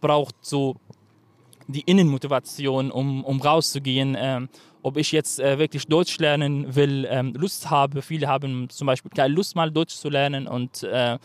[0.00, 0.76] braucht so
[1.66, 4.16] die Innenmotivation, um, um rauszugehen.
[4.18, 4.48] Ähm,
[4.82, 8.02] ob ich jetzt äh, wirklich Deutsch lernen will, ähm, Lust habe.
[8.02, 11.18] Viele haben zum Beispiel keine Lust, mal Deutsch zu lernen und äh,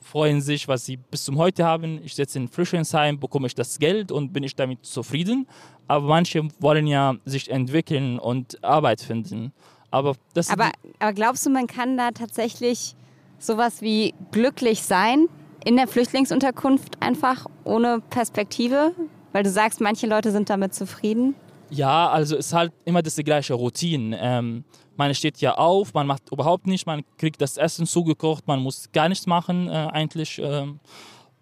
[0.00, 2.00] freuen sich, was sie bis zum heute haben.
[2.04, 5.46] Ich sitze in Flüchtlingsheim, bekomme ich das Geld und bin ich damit zufrieden.
[5.86, 9.52] Aber manche wollen ja sich entwickeln und Arbeit finden.
[9.90, 12.96] Aber, das aber, aber glaubst du, man kann da tatsächlich
[13.38, 15.28] sowas wie glücklich sein
[15.64, 18.92] in der Flüchtlingsunterkunft einfach ohne Perspektive?
[19.32, 21.34] Weil du sagst, manche Leute sind damit zufrieden.
[21.74, 24.18] Ja, also es ist halt immer das gleiche Routine.
[24.20, 24.64] Ähm,
[24.96, 28.90] man steht ja auf, man macht überhaupt nichts, man kriegt das Essen zugekocht, man muss
[28.92, 30.40] gar nichts machen äh, eigentlich.
[30.42, 30.80] Ähm,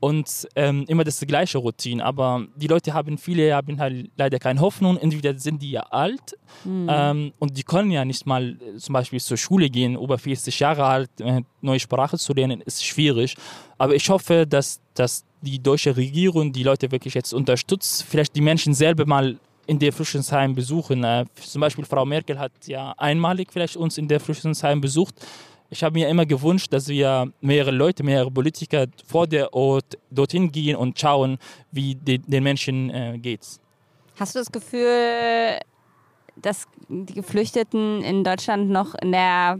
[0.02, 2.04] und ähm, immer das gleiche Routine.
[2.04, 4.96] Aber die Leute haben, viele haben halt leider keine Hoffnung.
[4.96, 6.88] Entweder sind die ja alt mhm.
[6.90, 10.58] ähm, und die können ja nicht mal äh, zum Beispiel zur Schule gehen, über 40
[10.58, 13.36] Jahre alt, äh, neue Sprache zu lernen, ist schwierig.
[13.78, 18.40] Aber ich hoffe, dass, dass die deutsche Regierung die Leute wirklich jetzt unterstützt, vielleicht die
[18.40, 21.04] Menschen selber mal in der Flüchtlingsheim besuchen.
[21.04, 25.14] Äh, zum Beispiel Frau Merkel hat ja einmalig vielleicht uns in der Flüchtlingsheim besucht.
[25.70, 30.52] Ich habe mir immer gewünscht, dass wir mehrere Leute, mehrere Politiker vor der Ort dorthin
[30.52, 31.38] gehen und schauen,
[31.70, 33.40] wie de, den Menschen äh, geht.
[34.16, 35.58] Hast du das Gefühl,
[36.36, 39.58] dass die Geflüchteten in Deutschland noch in der,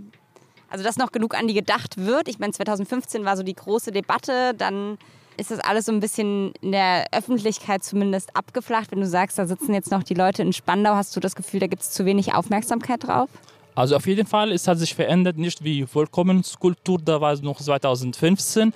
[0.69, 2.29] also dass noch genug an die gedacht wird?
[2.29, 4.99] Ich meine, 2015 war so die große Debatte, dann
[5.37, 8.93] ist das alles so ein bisschen in der Öffentlichkeit zumindest abgeflacht.
[8.93, 11.61] Wenn du sagst, da sitzen jetzt noch die Leute in Spandau, hast du das Gefühl,
[11.61, 13.31] da gibt es zu wenig Aufmerksamkeit drauf?
[13.75, 17.61] Also auf jeden Fall, es hat sich verändert, nicht wie Vollkommenskultur, da war es noch
[17.61, 18.73] 2015.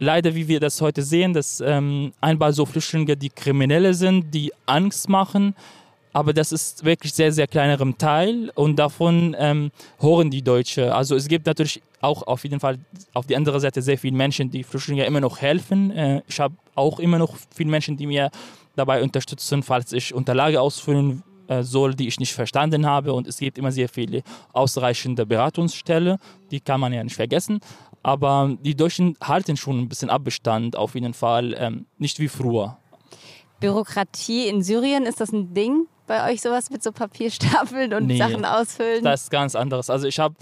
[0.00, 4.52] Leider, wie wir das heute sehen, dass ähm, einmal so Flüchtlinge, die Kriminelle sind, die
[4.66, 5.54] Angst machen,
[6.12, 10.94] aber das ist wirklich sehr, sehr kleinerem Teil und davon ähm, hören die Deutsche.
[10.94, 12.78] Also es gibt natürlich auch auf jeden Fall
[13.14, 15.90] auf die andere Seite sehr viele Menschen, die Flüchtlinge immer noch helfen.
[15.92, 18.30] Äh, ich habe auch immer noch viele Menschen, die mir
[18.76, 23.12] dabei unterstützen, falls ich Unterlage ausfüllen äh, soll, die ich nicht verstanden habe.
[23.12, 24.22] Und es gibt immer sehr viele
[24.52, 26.18] ausreichende Beratungsstellen,
[26.50, 27.60] die kann man ja nicht vergessen.
[28.02, 32.78] Aber die Deutschen halten schon ein bisschen Abbestand, auf jeden Fall, ähm, nicht wie früher.
[33.60, 38.18] Bürokratie in Syrien, ist das ein Ding bei euch sowas mit so Papierstapeln und nee,
[38.18, 39.04] Sachen ausfüllen?
[39.04, 39.88] Das ist ganz anderes.
[39.88, 40.34] Also ich habe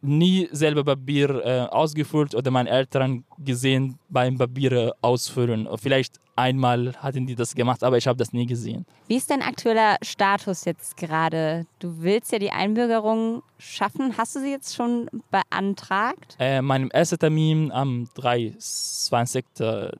[0.00, 5.68] nie selber Papier äh, ausgefüllt oder meine Eltern gesehen beim Papier ausfüllen.
[5.76, 8.86] Vielleicht einmal hatten die das gemacht, aber ich habe das nie gesehen.
[9.08, 11.66] Wie ist dein aktueller Status jetzt gerade?
[11.80, 14.16] Du willst ja die Einbürgerung schaffen.
[14.16, 16.36] Hast du sie jetzt schon beantragt?
[16.38, 19.44] Äh, meinem ersten Termin am 23.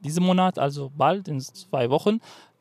[0.01, 2.21] diesen Monat, also bald in zwei Wochen.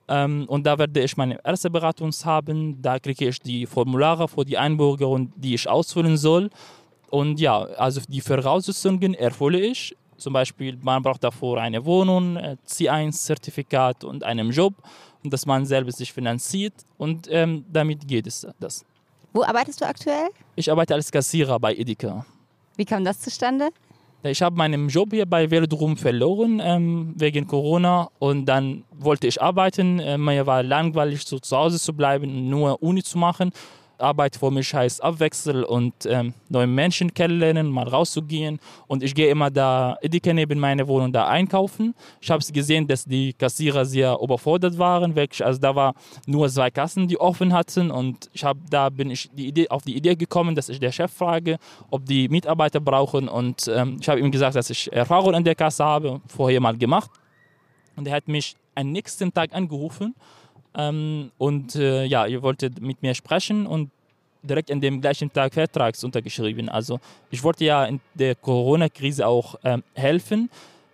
[0.09, 2.81] Ähm, und da werde ich meine erste Beratung haben.
[2.81, 6.49] Da kriege ich die Formulare für die Einbürgerung, die ich ausfüllen soll.
[7.09, 9.95] Und ja, also die Voraussetzungen erfülle ich.
[10.17, 14.73] Zum Beispiel, man braucht davor eine Wohnung, äh, C1-Zertifikat und einen Job
[15.23, 18.83] und dass man selber sich finanziert und ähm, damit geht es das.
[19.31, 20.29] Wo arbeitest du aktuell?
[20.55, 22.25] Ich arbeite als Kassierer bei Edeka.
[22.75, 23.69] Wie kam das zustande?
[24.23, 29.41] Ich habe meinen Job hier bei Velodrom verloren ähm, wegen Corona und dann wollte ich
[29.41, 29.99] arbeiten.
[29.99, 33.51] Äh, mir war langweilig, so zu Hause zu bleiben, nur Uni zu machen.
[33.99, 38.59] Arbeit für mich heißt Abwechsel und ähm, neue Menschen kennenlernen, mal rauszugehen.
[38.87, 41.95] Und ich gehe immer da, Edeka neben meiner Wohnung da einkaufen.
[42.21, 45.15] Ich habe gesehen, dass die Kassierer sehr überfordert waren.
[45.15, 45.45] Wirklich.
[45.45, 45.93] Also da war
[46.25, 47.91] nur zwei Kassen, die offen hatten.
[47.91, 50.91] Und ich habe da bin ich die Idee, auf die Idee gekommen, dass ich der
[50.91, 51.57] Chef frage,
[51.89, 53.27] ob die Mitarbeiter brauchen.
[53.27, 56.77] Und ähm, ich habe ihm gesagt, dass ich Erfahrung an der Kasse habe, vorher mal
[56.77, 57.09] gemacht.
[57.95, 60.13] Und er hat mich am nächsten Tag angerufen
[60.77, 63.89] ähm, und äh, ja, ihr wolltet mit mir sprechen und
[64.43, 66.69] direkt an dem gleichen Tag Vertrags untergeschrieben.
[66.69, 66.99] Also
[67.31, 70.49] ich wollte ja in der Corona-Krise auch ähm, helfen,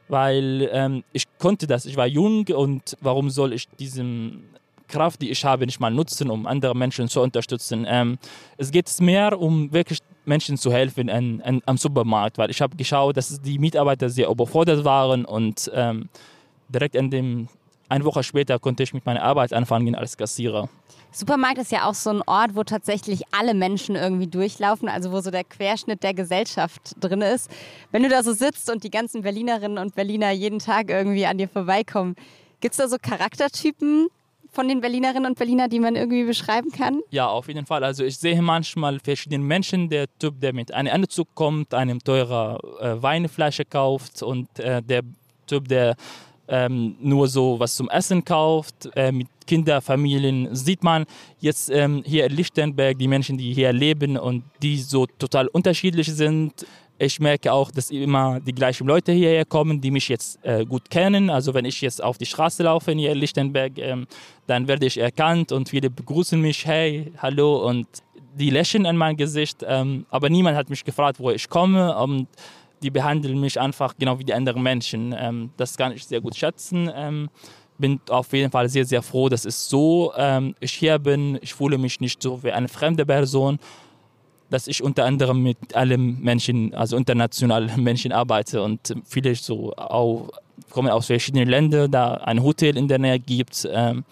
[0.08, 1.86] weil ähm, ich konnte das.
[1.86, 4.44] Ich war jung und warum soll ich diesen
[4.88, 7.86] Kraft, die ich habe, nicht mal nutzen, um andere Menschen zu unterstützen.
[7.88, 8.18] Ähm,
[8.58, 12.76] es geht mehr um wirklich Menschen zu helfen an, an, am Supermarkt, weil ich habe
[12.76, 16.10] geschaut, dass die Mitarbeiter sehr überfordert waren und ähm,
[16.70, 17.48] direkt in dem,
[17.90, 20.70] eine Woche später konnte ich mit meiner Arbeit anfangen als Kassierer.
[21.12, 25.22] Supermarkt ist ja auch so ein Ort, wo tatsächlich alle Menschen irgendwie durchlaufen, also wo
[25.22, 27.52] so der Querschnitt der Gesellschaft drin ist.
[27.92, 31.38] Wenn du da so sitzt und die ganzen Berlinerinnen und Berliner jeden Tag irgendwie an
[31.38, 32.16] dir vorbeikommen,
[32.62, 34.08] gibt es da so Charaktertypen,
[34.54, 37.02] von den Berlinerinnen und Berlinern, die man irgendwie beschreiben kann?
[37.10, 37.84] Ja, auf jeden Fall.
[37.84, 39.90] Also ich sehe manchmal verschiedene Menschen.
[39.90, 45.02] Der Typ, der mit einem Anzug kommt, einem teurer äh, Weinflasche kauft und äh, der
[45.48, 45.96] Typ, der
[46.48, 51.06] ähm, nur so was zum Essen kauft, äh, mit Kinderfamilien, sieht man
[51.40, 56.08] jetzt ähm, hier in Lichtenberg die Menschen, die hier leben und die so total unterschiedlich
[56.08, 56.66] sind.
[57.00, 60.90] Ich merke auch, dass immer die gleichen Leute hierher kommen, die mich jetzt äh, gut
[60.90, 61.30] kennen.
[61.30, 64.06] Also wenn ich jetzt auf die Straße laufe hier in Lichtenberg, ähm,
[64.48, 67.88] dann werde ich erkannt und viele begrüßen mich, hey, hallo und
[68.36, 69.64] die lächeln an mein Gesicht.
[69.68, 72.28] Ähm, aber niemand hat mich gefragt, wo ich komme und
[72.84, 75.16] die behandeln mich einfach genau wie die anderen Menschen.
[75.18, 76.92] Ähm, das kann ich sehr gut schätzen.
[76.94, 77.30] Ähm,
[77.78, 81.40] bin auf jeden Fall sehr, sehr froh, dass es so ähm, ich hier bin.
[81.42, 83.60] Ich fühle mich nicht so wie eine fremde Person
[84.50, 90.30] dass ich unter anderem mit allen Menschen, also internationalen Menschen arbeite und viele so auch
[90.70, 93.68] kommen aus verschiedenen Ländern, da ein Hotel in der Nähe gibt.
[93.72, 94.06] Ähm,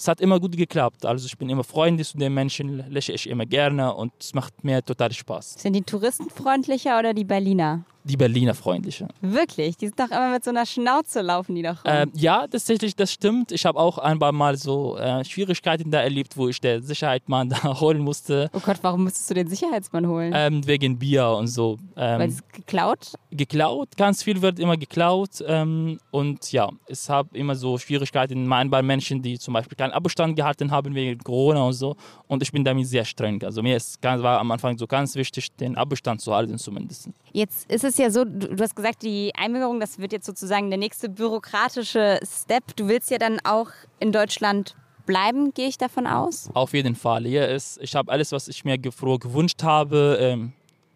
[0.00, 1.04] es hat immer gut geklappt.
[1.04, 4.64] Also ich bin immer freundlich zu den Menschen, lächle ich immer gerne und es macht
[4.64, 5.56] mir total Spaß.
[5.58, 7.84] Sind die Touristen freundlicher oder die Berliner?
[8.04, 9.08] Die Berliner freundliche.
[9.20, 9.76] Wirklich?
[9.76, 11.92] Die sind doch immer mit so einer Schnauze laufen die doch rum.
[11.92, 13.52] Äh, ja, tatsächlich, das stimmt.
[13.52, 17.48] Ich habe auch ein paar Mal so äh, Schwierigkeiten da erlebt, wo ich den Sicherheitsmann
[17.62, 18.50] da holen musste.
[18.54, 20.32] Oh Gott, warum musstest du den Sicherheitsmann holen?
[20.34, 21.78] Ähm, wegen Bier und so.
[21.96, 23.12] Ähm, Weil es geklaut?
[23.30, 25.42] Geklaut, ganz viel wird immer geklaut.
[25.46, 29.76] Ähm, und ja, es habe immer so Schwierigkeiten mit ein paar Menschen, die zum Beispiel
[29.76, 31.96] keinen Abstand gehalten haben wegen Corona und so.
[32.26, 33.42] Und ich bin damit sehr streng.
[33.42, 37.10] Also mir ist, war am Anfang so ganz wichtig, den Abstand zu halten zumindest.
[37.32, 40.70] Jetzt ist es ja so, du, du hast gesagt, die Einbürgerung, das wird jetzt sozusagen
[40.70, 42.76] der nächste bürokratische Step.
[42.76, 44.76] Du willst ja dann auch in Deutschland
[45.06, 46.48] bleiben, gehe ich davon aus?
[46.54, 47.24] Auf jeden Fall.
[47.24, 50.18] Hier ist, ich habe alles, was ich mir gewünscht habe.
[50.20, 50.52] Ähm,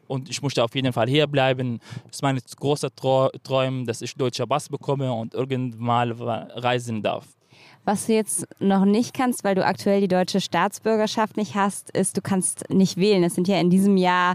[0.07, 1.80] und ich möchte auf jeden Fall hier bleiben.
[2.07, 7.26] Das ist mein großer Traum, dass ich deutscher Pass bekomme und irgendwann mal reisen darf.
[7.84, 12.16] Was du jetzt noch nicht kannst, weil du aktuell die deutsche Staatsbürgerschaft nicht hast, ist,
[12.16, 13.22] du kannst nicht wählen.
[13.24, 14.34] Es sind ja in diesem Jahr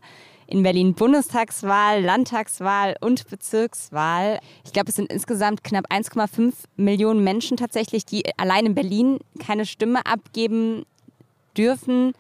[0.50, 4.40] in Berlin Bundestagswahl, Landtagswahl und Bezirkswahl.
[4.66, 9.66] Ich glaube, es sind insgesamt knapp 1,5 Millionen Menschen tatsächlich, die allein in Berlin keine
[9.66, 10.86] Stimme abgeben
[11.56, 12.14] dürfen.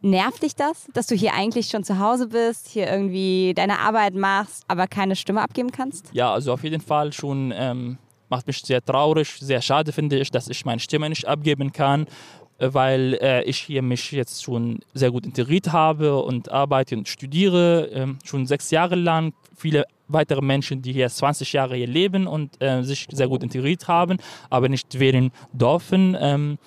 [0.00, 4.14] Nervt dich das, dass du hier eigentlich schon zu Hause bist, hier irgendwie deine Arbeit
[4.14, 6.10] machst, aber keine Stimme abgeben kannst?
[6.12, 7.98] Ja, also auf jeden Fall schon ähm,
[8.30, 12.06] macht mich sehr traurig, sehr schade finde ich, dass ich meine Stimme nicht abgeben kann
[12.58, 17.90] weil äh, ich hier mich jetzt schon sehr gut integriert habe und arbeite und studiere,
[17.90, 19.32] äh, schon sechs Jahre lang.
[19.56, 23.88] Viele weitere Menschen, die hier 20 Jahre hier leben und äh, sich sehr gut integriert
[23.88, 24.18] haben,
[24.50, 26.16] aber nicht wählen dürfen.
[26.20, 26.58] Ähm,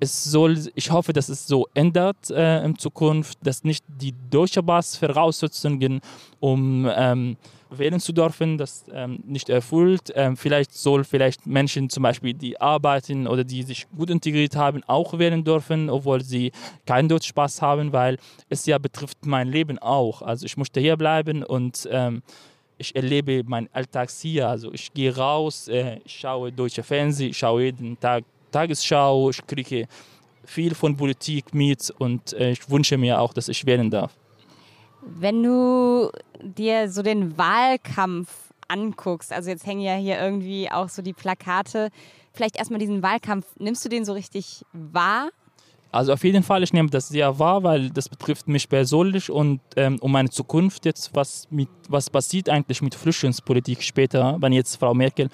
[0.00, 4.62] es soll, ich hoffe, dass es so ändert äh, in Zukunft, dass nicht die deutsche
[4.62, 6.00] Bass Voraussetzungen
[6.40, 7.36] um ähm,
[7.70, 10.10] wählen zu dürfen, das ähm, nicht erfüllt.
[10.14, 14.82] Ähm, vielleicht soll vielleicht Menschen zum Beispiel, die arbeiten oder die sich gut integriert haben,
[14.86, 16.50] auch wählen dürfen, obwohl sie
[16.86, 20.22] keinen Deutschspaß haben, weil es ja betrifft mein Leben auch.
[20.22, 22.22] Also ich möchte hier bleiben und ähm,
[22.78, 24.48] ich erlebe meinen Alltag hier.
[24.48, 29.46] Also ich gehe raus, äh, ich schaue deutsche Fernsehen, ich schaue jeden Tag Tagesschau, ich
[29.46, 29.86] kriege
[30.44, 34.16] viel von Politik mit und äh, ich wünsche mir auch, dass ich wählen darf.
[35.02, 36.10] Wenn du
[36.42, 41.90] dir so den Wahlkampf anguckst, also jetzt hängen ja hier irgendwie auch so die Plakate,
[42.32, 45.30] vielleicht erstmal diesen Wahlkampf, nimmst du den so richtig wahr?
[45.92, 49.60] Also auf jeden Fall, ich nehme das sehr wahr, weil das betrifft mich persönlich und
[49.76, 54.76] ähm, um meine Zukunft jetzt, was, mit, was passiert eigentlich mit Flüchtlingspolitik später, wenn jetzt
[54.76, 55.28] Frau Merkel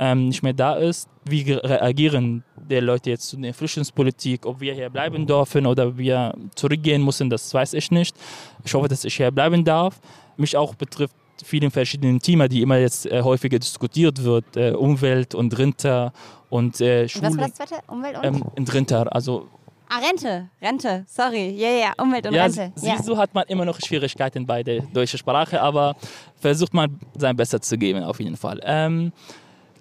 [0.00, 1.08] ähm, nicht mehr da ist.
[1.24, 4.46] Wie reagieren die Leute jetzt zu der Flüchtlingspolitik?
[4.46, 8.16] Ob wir hier bleiben dürfen oder wir zurückgehen müssen, das weiß ich nicht.
[8.64, 10.00] Ich hoffe, dass ich hier bleiben darf.
[10.36, 14.56] Mich auch betrifft viele verschiedene Themen, die immer jetzt äh, häufiger diskutiert wird.
[14.56, 16.12] Äh, Umwelt und Rente
[16.48, 17.28] und äh, Schule.
[17.28, 17.74] Was war das zweite?
[17.86, 18.24] Umwelt und?
[18.24, 19.48] Ähm, und Rente, also
[19.92, 21.50] Ah, Rente, Rente, sorry.
[21.56, 22.72] Ja, ja, Umwelt und ja, Rente.
[22.80, 22.96] Ja.
[23.04, 25.96] Du, hat man immer noch Schwierigkeiten bei der deutschen Sprache, aber
[26.36, 28.60] versucht man sein Bestes zu geben, auf jeden Fall.
[28.62, 29.10] Ähm,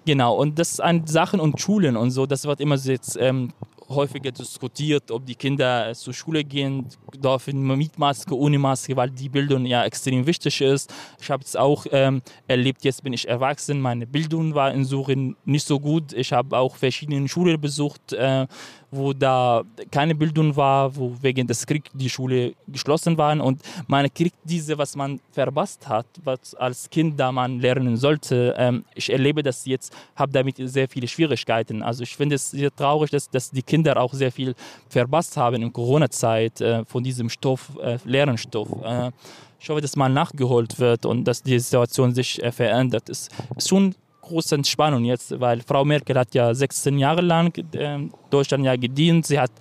[0.06, 3.54] genau, und das an Sachen und Schulen und so, das wird immer jetzt ähm,
[3.90, 9.30] häufiger diskutiert, ob die Kinder zur Schule gehen dürfen mit Maske, ohne Maske, weil die
[9.30, 10.94] Bildung ja extrem wichtig ist.
[11.20, 15.36] Ich habe es auch ähm, erlebt, jetzt bin ich erwachsen, meine Bildung war in Surin
[15.46, 16.14] nicht so gut.
[16.14, 18.48] Ich habe auch verschiedene Schulen besucht, äh,
[18.92, 24.12] wo da keine Bildung war, wo wegen des Kriegs die Schule geschlossen waren und man
[24.14, 28.56] kriegt diese, was man verpasst hat, was als Kind da man lernen sollte.
[28.58, 31.84] Ähm, ich erlebe das jetzt, habe damit sehr viele Schwierigkeiten.
[31.84, 34.56] Also ich finde es sehr traurig, dass, dass die Kinder auch sehr viel
[34.90, 38.70] verpasst haben in Corona-Zeit äh, von diesem Stoff, äh, Lernstoff.
[38.84, 39.12] Äh,
[39.60, 43.10] ich hoffe, dass mal nachgeholt wird und dass die Situation sich äh, verändert.
[43.10, 43.94] Es ist schon
[44.30, 48.00] große Entspannung jetzt, weil Frau Merkel hat ja 16 Jahre lang äh,
[48.30, 49.26] Deutschland ja gedient.
[49.26, 49.52] Sie hat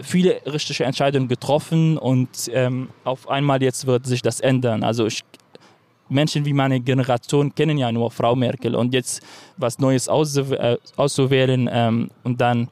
[0.00, 4.82] viele richtige Entscheidungen getroffen und ähm, auf einmal jetzt wird sich das ändern.
[4.84, 5.22] Also ich,
[6.08, 9.22] Menschen wie meine Generation kennen ja nur Frau Merkel und jetzt
[9.56, 12.68] was Neues äh, auszuwählen ähm, und dann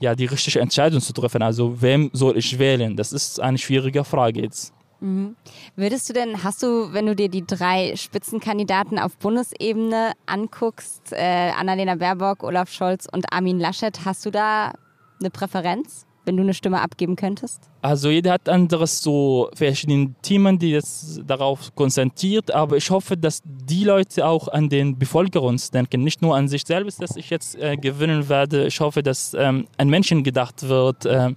[0.00, 1.42] ja die richtige Entscheidung zu treffen.
[1.42, 2.96] Also wem soll ich wählen?
[2.96, 4.72] Das ist eine schwierige Frage jetzt.
[5.00, 5.36] Mhm.
[5.76, 11.50] Würdest du denn, hast du, wenn du dir die drei Spitzenkandidaten auf Bundesebene anguckst, äh,
[11.58, 14.72] Annalena Baerbock, Olaf Scholz und Armin Laschet, hast du da
[15.18, 17.62] eine Präferenz, wenn du eine Stimme abgeben könntest?
[17.82, 23.40] Also jeder hat anderes so verschiedene Themen, die jetzt darauf konzentriert, aber ich hoffe, dass
[23.44, 27.56] die Leute auch an den Bevölkerung denken, nicht nur an sich selbst, dass ich jetzt
[27.56, 28.66] äh, gewinnen werde.
[28.66, 31.06] Ich hoffe, dass ähm, an Menschen gedacht wird.
[31.06, 31.32] Äh,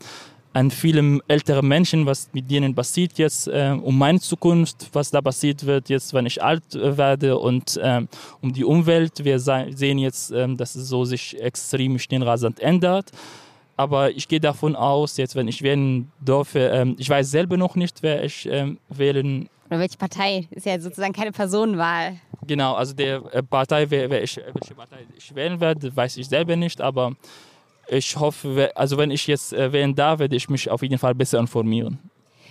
[0.54, 5.22] an vielen älteren Menschen, was mit denen passiert jetzt, äh, um meine Zukunft, was da
[5.22, 8.02] passiert wird jetzt, wenn ich alt äh, werde und äh,
[8.42, 9.24] um die Umwelt.
[9.24, 13.12] Wir sehen jetzt, äh, dass es so sich extrem schnell rasant ändert.
[13.76, 17.76] Aber ich gehe davon aus, jetzt, wenn ich wählen dürfe, ähm, ich weiß selber noch
[17.76, 19.50] nicht, wer ich ähm, wählen.
[19.70, 20.48] Oder welche Partei?
[20.52, 22.18] Ist ja sozusagen keine Personenwahl.
[22.46, 26.28] Genau, also der äh, Partei, wer, wer ich, welche Partei ich wählen werde, weiß ich
[26.28, 27.16] selber nicht, aber
[27.88, 31.16] ich hoffe, also wenn ich jetzt äh, wählen darf, werde ich mich auf jeden Fall
[31.16, 32.00] besser informieren.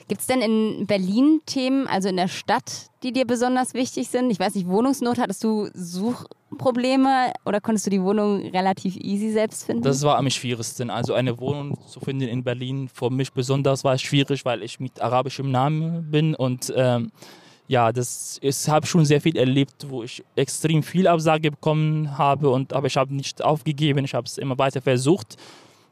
[0.08, 4.30] Gibt es denn in Berlin Themen, also in der Stadt, die dir besonders wichtig sind?
[4.30, 9.64] Ich weiß nicht, Wohnungsnot, hattest du Suchprobleme oder konntest du die Wohnung relativ easy selbst
[9.64, 9.82] finden?
[9.82, 10.90] Das war am schwierigsten.
[10.90, 15.00] Also eine Wohnung zu finden in Berlin für mich besonders war schwierig, weil ich mit
[15.00, 17.12] arabischem Namen bin und ähm,
[17.72, 22.50] ja, das ist habe schon sehr viel erlebt, wo ich extrem viel Absage bekommen habe
[22.50, 25.38] und aber ich habe nicht aufgegeben, ich habe es immer weiter versucht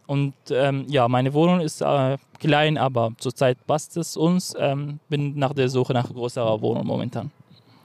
[0.07, 4.55] und ähm, ja, meine Wohnung ist äh, klein, aber zurzeit passt es uns.
[4.59, 7.31] Ähm, bin nach der Suche nach größerer Wohnung momentan.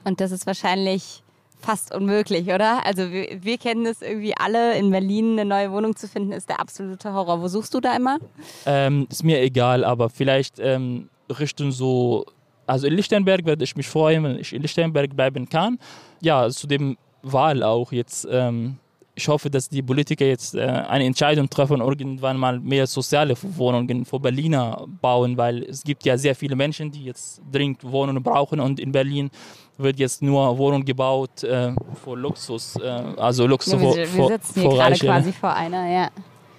[0.04, 1.22] Und das ist wahrscheinlich
[1.58, 2.84] fast unmöglich, oder?
[2.84, 6.50] Also wir, wir kennen es irgendwie alle, in Berlin eine neue Wohnung zu finden, ist
[6.50, 7.40] der absolute Horror.
[7.40, 8.18] Wo suchst du da immer?
[8.66, 12.26] Ähm, ist mir egal, aber vielleicht ähm, Richtung so
[12.66, 15.78] also in Lichtenberg werde ich mich freuen, wenn ich in Lichtenberg bleiben kann.
[16.20, 18.26] Ja, zu dem Wahl auch jetzt.
[18.30, 18.78] Ähm,
[19.18, 24.04] ich hoffe, dass die Politiker jetzt äh, eine Entscheidung treffen irgendwann mal mehr soziale Wohnungen
[24.04, 28.60] für Berliner bauen, weil es gibt ja sehr viele Menschen, die jetzt dringend Wohnungen brauchen
[28.60, 29.30] und in Berlin
[29.78, 31.72] wird jetzt nur Wohnungen gebaut äh,
[32.04, 36.10] für Luxus, äh, also Luxus ja, wir, wir sitzen hier gerade quasi vor einer, ja.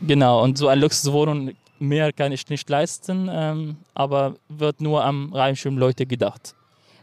[0.01, 5.33] Genau, und so eine Luxuswohnung mehr kann ich nicht leisten, ähm, aber wird nur am
[5.33, 6.55] reichen Leute gedacht.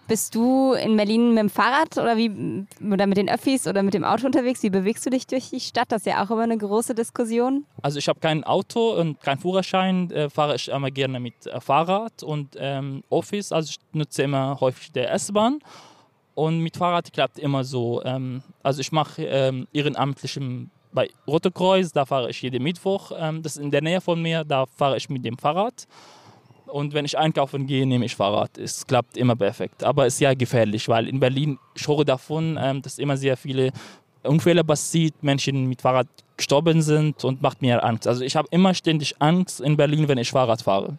[0.07, 3.95] Bist du in Berlin mit dem Fahrrad oder, wie, oder mit den Öffis oder mit
[3.95, 4.63] dem Auto unterwegs?
[4.63, 5.91] Wie bewegst du dich durch die Stadt?
[5.91, 7.65] Das ist ja auch immer eine große Diskussion.
[7.81, 11.59] Also ich habe kein Auto und keinen Führerschein, äh, fahre ich immer gerne mit äh,
[11.59, 13.51] Fahrrad und ähm, Office.
[13.51, 15.61] Also ich nutze immer häufig der S-Bahn
[16.35, 18.03] und mit Fahrrad klappt immer so.
[18.05, 23.13] Ähm, also ich mache ähm, ehrenamtlichen bei Rote Kreuz, da fahre ich jeden Mittwoch.
[23.19, 25.87] Ähm, das ist in der Nähe von mir, da fahre ich mit dem Fahrrad.
[26.67, 28.57] Und wenn ich einkaufen gehe, nehme ich Fahrrad.
[28.57, 29.85] Es klappt immer perfekt.
[29.85, 33.37] Aber es ist ja gefährlich, weil in Berlin, ich höre davon, ähm, dass immer sehr
[33.37, 33.71] viele
[34.23, 38.09] Unfälle passiert, Menschen mit Fahrrad gestorben sind und macht mir Angst.
[38.09, 40.99] Also ich habe immer ständig Angst in Berlin, wenn ich Fahrrad fahre.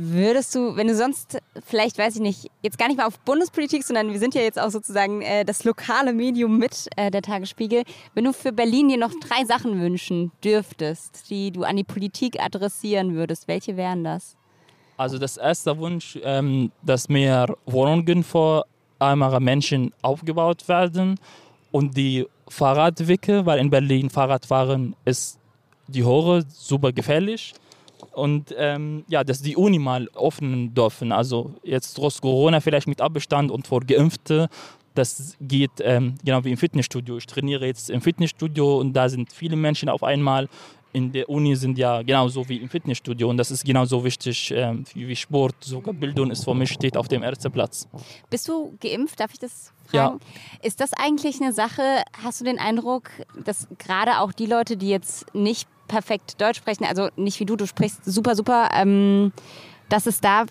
[0.00, 3.82] Würdest du, wenn du sonst, vielleicht weiß ich nicht, jetzt gar nicht mal auf Bundespolitik,
[3.82, 7.82] sondern wir sind ja jetzt auch sozusagen äh, das lokale Medium mit äh, der Tagesspiegel,
[8.14, 12.40] wenn du für Berlin dir noch drei Sachen wünschen dürftest, die du an die Politik
[12.40, 14.36] adressieren würdest, welche wären das?
[14.98, 18.66] Also das erste Wunsch, ähm, dass mehr Wohnungen für
[19.00, 21.18] ärmere Menschen aufgebaut werden
[21.72, 25.40] und die Fahrradwege, weil in Berlin Fahrradfahren ist
[25.88, 27.52] die Horror super gefährlich
[28.18, 31.12] und ähm, ja, dass die Uni mal öffnen dürfen.
[31.12, 34.48] Also jetzt trotz Corona vielleicht mit Abstand und vor Geimpfte.
[34.94, 37.18] Das geht ähm, genau wie im Fitnessstudio.
[37.18, 40.48] Ich trainiere jetzt im Fitnessstudio und da sind viele Menschen auf einmal.
[40.92, 44.84] In der Uni sind ja genauso wie im Fitnessstudio und das ist genauso wichtig ähm,
[44.94, 45.54] wie Sport.
[45.60, 47.86] Sogar Bildung ist für mich steht auf dem ersten Platz.
[48.30, 49.20] Bist du geimpft?
[49.20, 50.18] Darf ich das fragen?
[50.18, 50.66] Ja.
[50.66, 52.02] Ist das eigentlich eine Sache?
[52.24, 53.10] Hast du den Eindruck,
[53.44, 57.56] dass gerade auch die Leute, die jetzt nicht perfekt Deutsch sprechen, also nicht wie du,
[57.56, 59.32] du sprichst super, super, ähm,
[59.88, 60.44] dass es da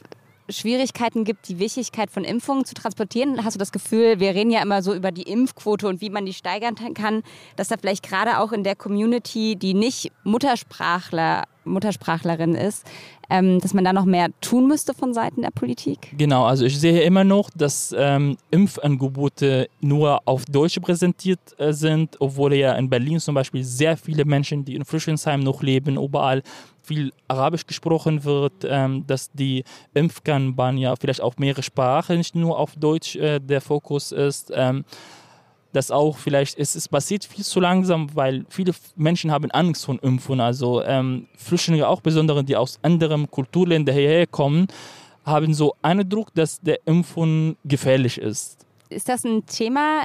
[0.50, 3.44] Schwierigkeiten gibt, die Wichtigkeit von Impfungen zu transportieren?
[3.44, 6.26] Hast du das Gefühl, wir reden ja immer so über die Impfquote und wie man
[6.26, 7.24] die steigern kann,
[7.56, 12.86] dass da vielleicht gerade auch in der Community, die nicht Muttersprachler Muttersprachlerin ist,
[13.30, 16.14] ähm, dass man da noch mehr tun müsste von Seiten der Politik?
[16.18, 22.16] Genau, also ich sehe immer noch, dass ähm, Impfangebote nur auf Deutsch präsentiert äh, sind,
[22.20, 26.42] obwohl ja in Berlin zum Beispiel sehr viele Menschen, die in Frischensheim noch leben, überall
[26.88, 29.64] viel Arabisch gesprochen wird, ähm, dass die
[29.94, 34.52] Impfkampagne vielleicht auf mehrere Sprachen, nicht nur auf Deutsch äh, der Fokus ist.
[34.56, 34.86] Ähm,
[35.78, 40.02] dass auch vielleicht, es, es passiert viel zu langsam, weil viele Menschen haben Angst vor
[40.02, 40.42] Impfungen.
[40.42, 44.68] Also ähm, Flüchtlinge, auch besonders die aus anderen Kulturländern hierher kommen,
[45.24, 48.66] haben so einen Eindruck, dass der Impfung gefährlich ist.
[48.90, 50.02] Ist das ein Thema?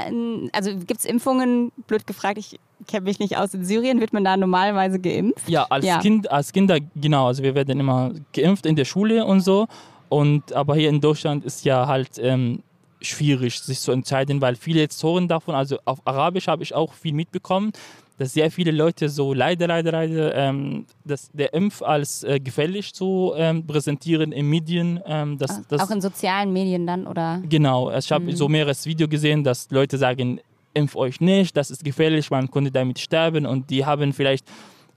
[0.53, 4.25] Also gibt es Impfungen, blöd gefragt, ich kenne mich nicht aus, in Syrien wird man
[4.25, 5.49] da normalerweise geimpft?
[5.49, 6.01] Ja, als, ja.
[6.01, 9.69] Kind, als Kinder, genau, also wir werden immer geimpft in der Schule und so.
[10.11, 12.63] Und, aber hier in Deutschland ist ja halt ähm,
[13.07, 16.93] schwierig, sich zu entscheiden, weil viele jetzt hören davon, also auf Arabisch habe ich auch
[16.93, 17.73] viel mitbekommen,
[18.19, 22.95] dass sehr viele Leute so leider, leider, leider, ähm, dass der Impf als äh, gefährlich
[22.95, 25.01] zu ähm, präsentieren in Medien.
[25.07, 27.43] Ähm, dass, ah, auch in sozialen Medien dann, oder?
[27.49, 28.37] Genau, ich habe mhm.
[28.37, 30.41] so mehrere Videos gesehen, dass Leute sagen,
[30.75, 34.47] impf euch nicht, das ist gefährlich, man könnte damit sterben und die haben vielleicht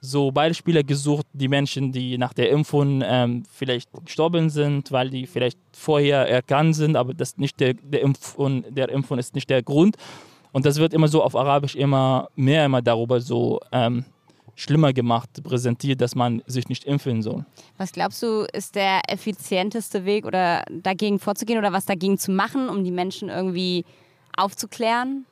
[0.09, 5.27] so Beispiele gesucht, die Menschen, die nach der Impfung ähm, vielleicht gestorben sind, weil die
[5.27, 9.63] vielleicht vorher erkannt sind, aber das nicht der, der, Impfung, der Impfung ist nicht der
[9.63, 9.97] Grund.
[10.51, 14.05] Und das wird immer so auf Arabisch immer mehr immer darüber so ähm,
[14.55, 17.45] schlimmer gemacht, präsentiert, dass man sich nicht impfen soll.
[17.77, 22.69] Was glaubst du, ist der effizienteste Weg oder dagegen vorzugehen oder was dagegen zu machen,
[22.69, 23.85] um die Menschen irgendwie
[24.37, 25.25] aufzuklären?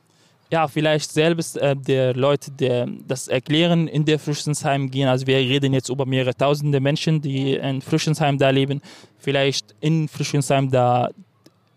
[0.53, 5.07] Ja, vielleicht selbst äh, der Leute, die das erklären, in der Flüchtlingsheim gehen.
[5.07, 8.79] Also wir reden jetzt über mehrere tausende Menschen, die in Flüchtlingsheim da leben.
[9.17, 11.09] Vielleicht in Flüchtlingsheim da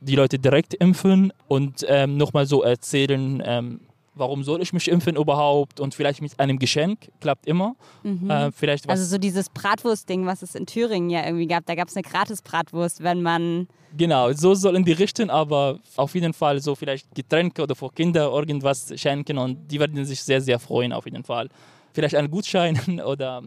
[0.03, 3.81] die Leute direkt impfen und ähm, nochmal so erzählen, ähm,
[4.17, 7.77] warum soll ich mich impfen überhaupt und vielleicht mit einem Geschenk, klappt immer.
[8.03, 8.31] Mhm.
[8.31, 11.89] Äh, vielleicht also so dieses Bratwurst-Ding, was es in Thüringen ja irgendwie gab, da gab
[11.89, 13.69] es eine Gratis-Bratwurst, wenn man...
[13.97, 17.91] Genau, so soll in die Richtung, aber auf jeden Fall so vielleicht Getränke oder für
[17.91, 21.49] Kinder irgendwas schenken und die werden sich sehr, sehr freuen auf jeden Fall.
[21.93, 23.43] Vielleicht einen Gutschein oder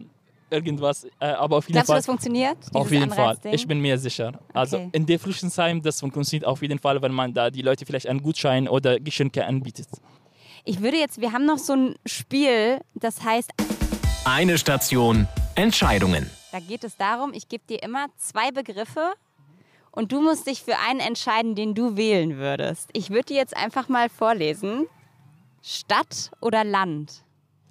[0.50, 1.96] irgendwas, äh, aber auf jeden Glaubst Fall.
[1.96, 2.58] du, das funktioniert?
[2.72, 4.32] Auf jeden Fall, ich bin mir sicher.
[4.52, 4.88] Also okay.
[4.92, 8.22] in der Flüchtlingsheim, das funktioniert auf jeden Fall, wenn man da die Leute vielleicht einen
[8.22, 9.88] Gutschein oder Geschenke anbietet.
[10.64, 13.50] Ich würde jetzt, wir haben noch so ein Spiel, das heißt.
[14.24, 16.28] Eine Station, Entscheidungen.
[16.52, 19.14] Da geht es darum, ich gebe dir immer zwei Begriffe
[19.90, 22.90] und du musst dich für einen entscheiden, den du wählen würdest.
[22.92, 24.86] Ich würde dir jetzt einfach mal vorlesen.
[25.62, 27.24] Stadt oder Land?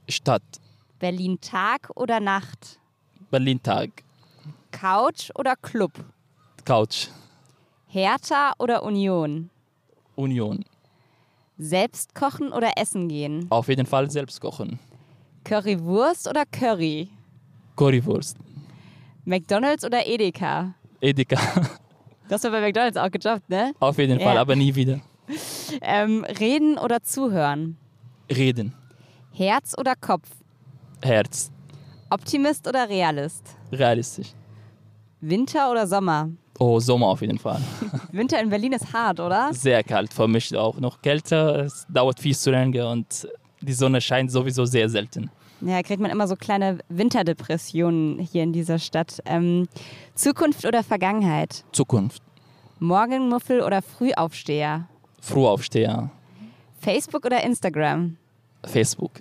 [0.07, 0.43] Stadt.
[0.99, 2.79] Berlin Tag oder Nacht?
[3.29, 4.03] Berlin Tag.
[4.71, 5.91] Couch oder Club?
[6.65, 7.07] Couch.
[7.87, 9.49] Hertha oder Union?
[10.15, 10.65] Union.
[11.61, 13.45] Selbst kochen oder essen gehen?
[13.49, 14.79] Auf jeden Fall selbst kochen.
[15.43, 17.09] Currywurst oder Curry?
[17.75, 18.37] Currywurst.
[19.25, 20.73] McDonalds oder Edeka?
[21.01, 21.35] Edeka.
[22.27, 23.73] Du hast ja bei McDonalds auch gejobbt, ne?
[23.79, 25.01] Auf jeden Fall, aber nie wieder.
[25.81, 27.77] Ähm, reden oder zuhören?
[28.31, 28.73] Reden.
[29.31, 30.27] Herz oder Kopf?
[31.03, 31.51] Herz.
[32.09, 33.43] Optimist oder Realist?
[33.71, 34.29] Realistisch.
[35.21, 36.29] Winter oder Sommer?
[36.61, 37.61] Oh, Sommer auf jeden Fall.
[38.11, 39.53] Winter in Berlin ist hart, oder?
[39.53, 41.59] Sehr kalt, für mich auch noch kälter.
[41.63, 43.27] Es dauert viel zu lange und
[43.61, 45.31] die Sonne scheint sowieso sehr selten.
[45.61, 49.21] Ja, kriegt man immer so kleine Winterdepressionen hier in dieser Stadt.
[49.25, 49.67] Ähm,
[50.15, 51.63] Zukunft oder Vergangenheit?
[51.71, 52.21] Zukunft.
[52.79, 54.87] Morgenmuffel oder Frühaufsteher?
[55.21, 56.09] Frühaufsteher.
[56.81, 58.17] Facebook oder Instagram?
[58.65, 59.11] Facebook.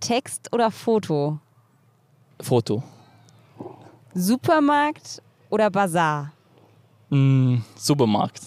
[0.00, 1.38] Text oder Foto?
[2.40, 2.82] Foto.
[4.14, 6.32] Supermarkt oder Bazar?
[7.10, 8.42] Mm, Supermarkt.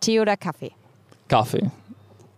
[0.00, 0.72] Tee oder Kaffee?
[1.28, 1.70] Kaffee.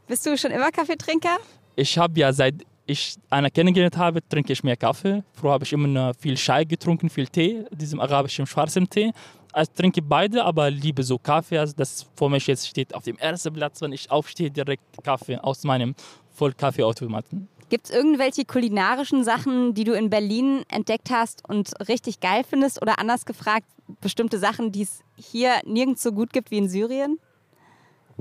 [0.08, 1.38] Bist du schon immer Kaffeetrinker?
[1.76, 2.54] Ich habe ja seit
[2.86, 5.22] ich eine kennengelernt habe, trinke ich mehr Kaffee.
[5.34, 9.12] Früher habe ich immer viel Chai getrunken, viel Tee, diesem arabischen schwarzen Tee.
[9.56, 11.58] Ich trinke beide, aber liebe so Kaffee.
[11.58, 15.36] Also das vor mir jetzt steht auf dem ersten Platz, wenn ich aufstehe, direkt Kaffee
[15.36, 15.94] aus meinem
[16.34, 17.48] Vollkaffeeautomaten.
[17.68, 22.82] Gibt es irgendwelche kulinarischen Sachen, die du in Berlin entdeckt hast und richtig geil findest?
[22.82, 23.66] Oder anders gefragt,
[24.00, 27.18] bestimmte Sachen, die es hier nirgends so gut gibt wie in Syrien?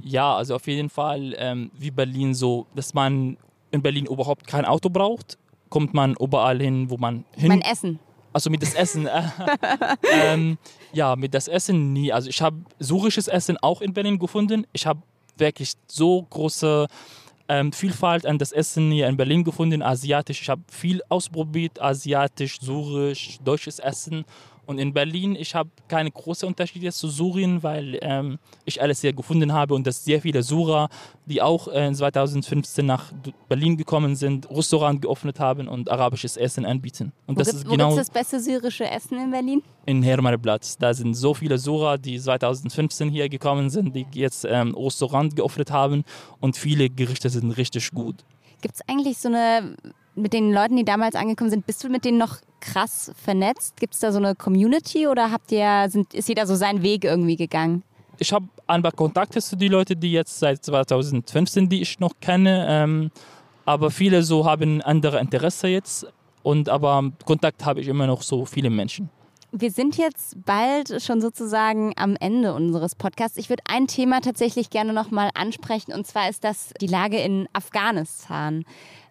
[0.01, 3.37] Ja, also auf jeden Fall ähm, wie Berlin so, dass man
[3.71, 5.37] in Berlin überhaupt kein Auto braucht,
[5.69, 7.49] kommt man überall hin, wo man hin.
[7.49, 7.99] Mein Essen.
[8.31, 9.07] Also mit das Essen.
[9.07, 9.23] Äh,
[10.13, 10.57] ähm,
[10.93, 12.11] ja, mit das Essen nie.
[12.11, 14.65] Also ich habe syrisches Essen auch in Berlin gefunden.
[14.73, 15.01] Ich habe
[15.37, 16.87] wirklich so große
[17.47, 20.41] ähm, Vielfalt an das Essen hier in Berlin gefunden, asiatisch.
[20.41, 24.23] Ich habe viel ausprobiert, asiatisch, syrisch, deutsches Essen.
[24.69, 29.13] Und in Berlin, ich habe keine großen Unterschiede zu Syrien, weil ähm, ich alles hier
[29.13, 30.89] gefunden habe und dass sehr viele Syrer,
[31.25, 33.11] die auch äh, 2015 nach
[33.47, 37.13] Berlin gekommen sind, Restaurant geöffnet haben und arabisches Essen anbieten.
[37.25, 39.63] Und wo das gibt, ist genau das beste syrische Essen in Berlin?
[39.87, 40.77] in Hermannplatz.
[40.77, 45.71] Da sind so viele Syrer, die 2015 hier gekommen sind, die jetzt ähm, Restaurant geöffnet
[45.71, 46.03] haben
[46.41, 48.23] und viele Gerichte sind richtig gut.
[48.61, 49.75] Gibt es eigentlich so eine,
[50.15, 53.79] mit den Leuten, die damals angekommen sind, bist du mit denen noch krass vernetzt?
[53.79, 57.03] Gibt es da so eine Community oder habt ihr, sind, ist jeder so seinen Weg
[57.03, 57.83] irgendwie gegangen?
[58.17, 62.13] Ich habe ein paar Kontakte zu den Leuten, die jetzt seit 2015, die ich noch
[62.19, 63.11] kenne, ähm,
[63.65, 66.05] aber viele so haben andere Interesse jetzt
[66.43, 69.09] und aber Kontakt habe ich immer noch so viele Menschen.
[69.51, 73.37] Wir sind jetzt bald schon sozusagen am Ende unseres Podcasts.
[73.37, 77.47] Ich würde ein Thema tatsächlich gerne nochmal ansprechen und zwar ist das die Lage in
[77.53, 78.63] Afghanistan.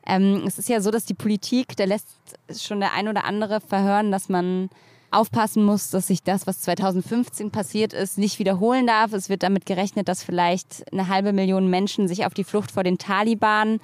[0.08, 2.08] Ähm, es ist ja so, dass die Politik, da lässt
[2.56, 4.70] schon der ein oder andere verhören, dass man
[5.10, 9.12] aufpassen muss, dass sich das, was 2015 passiert ist, nicht wiederholen darf.
[9.12, 12.84] Es wird damit gerechnet, dass vielleicht eine halbe Million Menschen sich auf die Flucht vor
[12.84, 13.80] den Taliban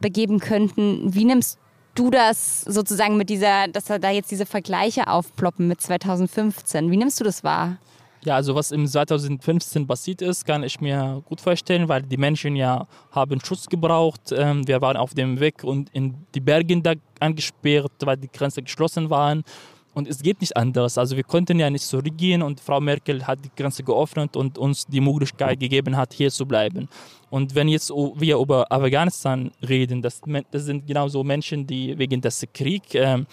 [0.00, 1.14] begeben könnten.
[1.14, 1.58] Wie nimmst
[1.94, 6.90] du das sozusagen mit dieser, dass da jetzt diese Vergleiche aufploppen mit 2015?
[6.90, 7.78] Wie nimmst du das wahr?
[8.24, 12.56] Ja, also was im 2015 passiert ist, kann ich mir gut vorstellen, weil die Menschen
[12.56, 14.32] ja haben Schutz gebraucht.
[14.32, 18.64] Ähm, wir waren auf dem Weg und in die Bergen da angesperrt, weil die Grenzen
[18.64, 19.44] geschlossen waren.
[19.92, 20.96] Und es geht nicht anders.
[20.96, 24.86] Also wir konnten ja nicht zurückgehen und Frau Merkel hat die Grenze geöffnet und uns
[24.86, 26.88] die Möglichkeit gegeben hat, hier zu bleiben.
[27.30, 32.44] Und wenn jetzt wir über Afghanistan reden, das, das sind genauso Menschen, die wegen des
[32.52, 33.26] Kriegs ähm,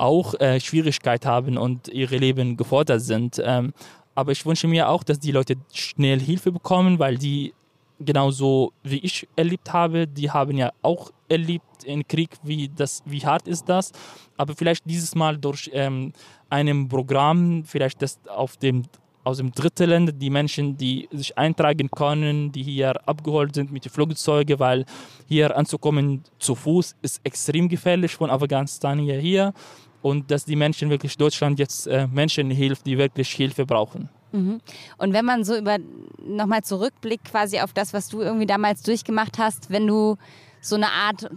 [0.00, 3.40] auch äh, Schwierigkeit haben und ihre Leben gefordert sind.
[3.44, 3.72] Ähm,
[4.14, 7.54] aber ich wünsche mir auch, dass die Leute schnell Hilfe bekommen, weil die
[8.00, 13.24] genauso wie ich erlebt habe, die haben ja auch erlebt im Krieg, wie, das, wie
[13.24, 13.92] hart ist das.
[14.36, 16.12] Aber vielleicht dieses Mal durch ähm,
[16.48, 18.84] einem Programm, vielleicht das auf dem
[19.22, 23.84] aus dem dritten Länder, die Menschen, die sich eintragen können, die hier abgeholt sind mit
[23.84, 24.86] den Flugzeugen, weil
[25.28, 29.52] hier anzukommen zu Fuß ist extrem gefährlich von Afghanistan hierher
[30.02, 34.08] und dass die Menschen wirklich Deutschland jetzt äh, Menschen hilft, die wirklich Hilfe brauchen.
[34.32, 34.60] Mhm.
[34.98, 35.78] Und wenn man so über
[36.24, 40.16] nochmal zurückblickt quasi auf das, was du irgendwie damals durchgemacht hast, wenn du
[40.60, 41.30] so eine Art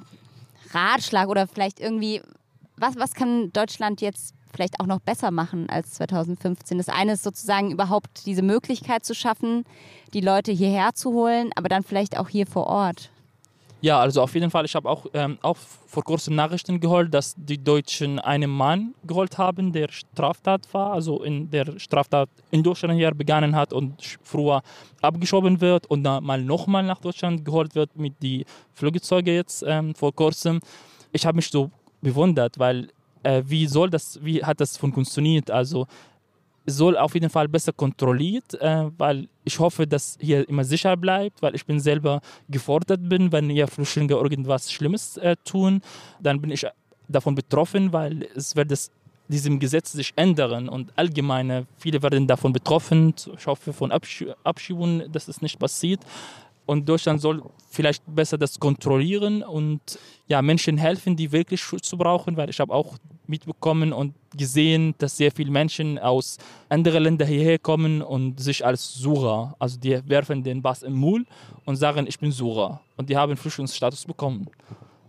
[0.72, 2.22] Ratschlag oder vielleicht irgendwie,
[2.78, 6.78] was, was kann Deutschland jetzt vielleicht auch noch besser machen als 2015?
[6.78, 9.66] Das eine ist sozusagen überhaupt diese Möglichkeit zu schaffen,
[10.14, 13.10] die Leute hierher zu holen, aber dann vielleicht auch hier vor Ort.
[13.84, 14.64] Ja, also auf jeden Fall.
[14.64, 19.38] Ich habe auch, ähm, auch vor kurzem Nachrichten geholt, dass die Deutschen einen Mann geholt
[19.38, 24.62] haben, der Straftat war, also in der Straftat in Deutschland hier begonnen hat und früher
[25.02, 29.94] abgeschoben wird und dann mal nochmal nach Deutschland geholt wird mit die Flugzeuge jetzt ähm,
[29.94, 30.62] vor kurzem.
[31.12, 31.70] Ich habe mich so
[32.02, 32.88] bewundert, weil
[33.24, 35.52] äh, wie soll das, wie hat das funktioniert?
[35.52, 35.88] Also
[36.66, 41.42] soll auf jeden Fall besser kontrolliert, äh, weil ich hoffe, dass hier immer sicher bleibt,
[41.42, 45.82] weil ich bin selber gefordert bin, wenn hier Flüchtlinge irgendwas Schlimmes äh, tun,
[46.22, 46.66] dann bin ich
[47.08, 48.92] davon betroffen, weil es wird das
[49.28, 53.14] diesem Gesetz sich ändern und allgemeine viele werden davon betroffen.
[53.38, 56.02] Ich hoffe von Abschiebungen, dass es nicht passiert.
[56.66, 59.82] Und Deutschland soll vielleicht besser das kontrollieren und
[60.28, 62.98] ja, Menschen helfen, die wirklich Schutz brauchen, weil ich habe auch
[63.28, 66.38] mitbekommen und gesehen, dass sehr viele Menschen aus
[66.70, 71.26] anderen Ländern hierher kommen und sich als Sura, also die werfen den Bass im Müll
[71.66, 72.82] und sagen, ich bin Sura.
[72.98, 74.48] Und die haben Flüchtlingsstatus bekommen.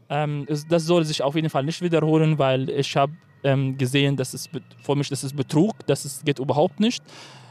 [0.09, 3.13] Ähm, das soll sich auf jeden Fall nicht wiederholen, weil ich habe
[3.43, 4.49] ähm, gesehen, dass es
[4.83, 7.03] für mich das ist Betrug, das ist, geht überhaupt nicht.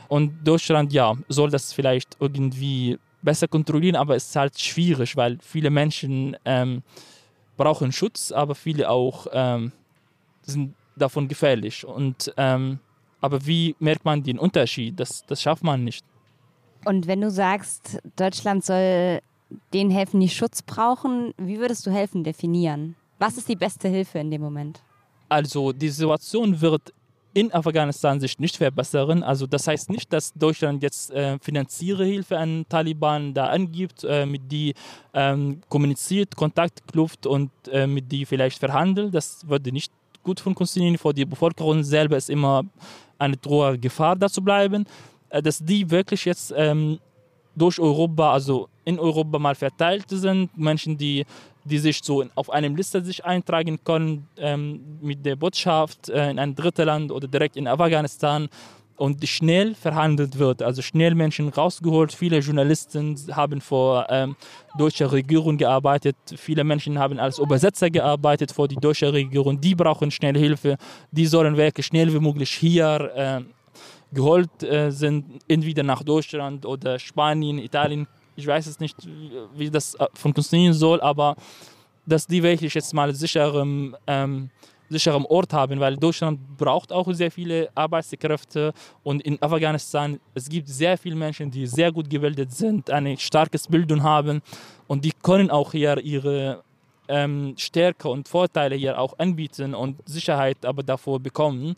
[0.08, 5.38] Und Deutschland, ja, soll das vielleicht irgendwie besser kontrollieren, aber es ist halt schwierig, weil
[5.42, 6.84] viele Menschen ähm,
[7.58, 9.72] brauchen Schutz, aber viele auch ähm,
[10.46, 11.86] sind davon gefährlich.
[11.86, 12.80] Und, ähm,
[13.22, 15.00] aber wie merkt man den Unterschied?
[15.00, 16.06] Das, das schafft man nicht.
[16.86, 19.22] Und wenn du sagst, Deutschland soll
[19.74, 22.96] denen helfen, die Schutz brauchen, wie würdest du helfen definieren?
[23.20, 24.82] Was ist die beste Hilfe in dem Moment?
[25.30, 26.94] Also die Situation wird
[27.34, 29.24] in Afghanistan sich nicht verbessern.
[29.24, 34.26] Also das heißt nicht, dass Deutschland jetzt äh, finanzielle Hilfe an Taliban da angibt, äh,
[34.26, 34.74] mit die
[35.14, 39.16] ähm, kommuniziert, Kontakt knüpft und äh, mit die vielleicht verhandelt.
[39.16, 39.92] Das würde nicht
[40.24, 40.98] gut funktionieren.
[40.98, 42.64] Für die Bevölkerung selber ist immer
[43.18, 44.86] eine drohe Gefahr, da zu bleiben.
[45.30, 47.00] Äh, dass die wirklich jetzt ähm,
[47.56, 51.26] durch Europa, also in Europa mal verteilt sind, Menschen, die
[51.66, 56.40] die sich so auf einem Liste sich eintragen können ähm, mit der Botschaft äh, in
[56.40, 58.50] ein drittes Land oder direkt in Afghanistan.
[58.98, 62.14] Und schnell verhandelt wird, also schnell Menschen rausgeholt.
[62.14, 64.36] Viele Journalisten haben vor ähm,
[64.78, 69.60] deutscher Regierung gearbeitet, viele Menschen haben als Übersetzer gearbeitet vor die deutsche Regierung.
[69.60, 70.78] Die brauchen schnell Hilfe,
[71.12, 73.42] die sollen wirklich schnell wie möglich hier äh,
[74.14, 78.08] geholt äh, sind, entweder nach Deutschland oder Spanien, Italien.
[78.36, 78.98] Ich weiß es nicht,
[79.56, 81.36] wie das äh, funktionieren soll, aber
[82.06, 84.50] dass die wirklich jetzt mal sicherem ähm,
[84.94, 88.74] sicherem Ort haben, weil Deutschland braucht auch sehr viele Arbeitskräfte
[89.04, 93.58] und in Afghanistan es gibt sehr viele Menschen, die sehr gut gebildet sind, eine starke
[93.70, 94.42] Bildung haben
[94.88, 96.64] und die können auch hier ihre
[97.08, 101.76] ähm, Stärke und Vorteile hier auch anbieten und Sicherheit aber davor bekommen.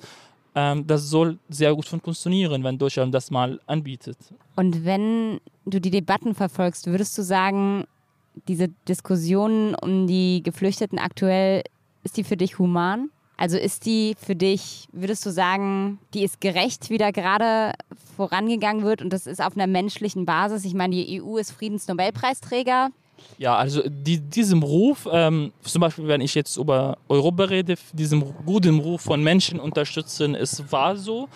[0.54, 4.18] Ähm, das soll sehr gut funktionieren, wenn Deutschland das mal anbietet.
[4.56, 7.86] Und wenn du die Debatten verfolgst, würdest du sagen,
[8.48, 11.64] diese Diskussionen um die Geflüchteten aktuell
[12.06, 13.10] ist die für dich human?
[13.38, 17.74] Also ist die für dich, würdest du sagen, die ist gerecht, wie da gerade
[18.16, 20.64] vorangegangen wird und das ist auf einer menschlichen Basis?
[20.64, 22.92] Ich meine, die EU ist Friedensnobelpreisträger.
[23.38, 28.24] Ja, also die, diesem Ruf, ähm, zum Beispiel wenn ich jetzt über Europa rede, diesem
[28.46, 31.28] guten Ruf von Menschen unterstützen, es war so.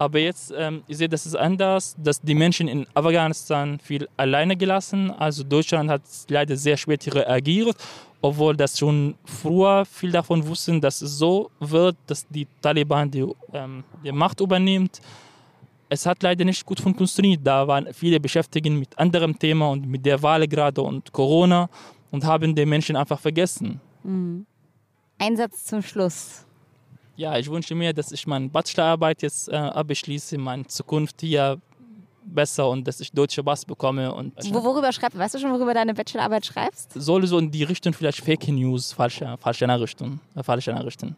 [0.00, 4.56] Aber jetzt, ähm, ich sehe, das ist anders, dass die Menschen in Afghanistan viel alleine
[4.56, 5.10] gelassen.
[5.10, 7.76] Also Deutschland hat leider sehr spät reagiert
[8.20, 13.26] obwohl das schon früher viel davon wussten, dass es so wird, dass die Taliban die,
[13.52, 15.00] ähm, die Macht übernimmt.
[15.88, 17.40] Es hat leider nicht gut funktioniert.
[17.44, 21.68] Da waren viele beschäftigt mit anderem Thema und mit der Wahl gerade und Corona
[22.10, 23.80] und haben die Menschen einfach vergessen.
[24.02, 24.46] Mhm.
[25.18, 26.44] Ein Satz zum Schluss.
[27.16, 31.60] Ja, ich wünsche mir, dass ich meine Bachelorarbeit jetzt äh, abschließe, meine Zukunft hier
[32.24, 34.12] besser und dass ich deutsche Bass bekomme.
[34.12, 36.92] Und worüber schreibst Weißt du schon, worüber deine Bachelorarbeit schreibst?
[36.94, 41.16] Soll so in die Richtung vielleicht Fake News, falsche, falsche Nachrichten, äh, falsche Nachrichten.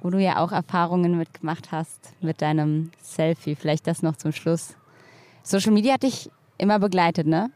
[0.00, 3.54] Wo du ja auch Erfahrungen mitgemacht hast mit deinem Selfie.
[3.54, 4.76] Vielleicht das noch zum Schluss.
[5.42, 7.50] Social Media hat dich immer begleitet, ne?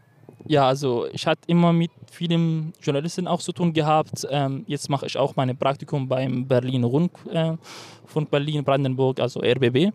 [0.47, 4.27] Ja, also ich hatte immer mit vielen Journalisten auch zu tun gehabt.
[4.31, 9.93] Ähm, jetzt mache ich auch mein Praktikum beim Berlin Rundfunk äh, Berlin Brandenburg, also RBB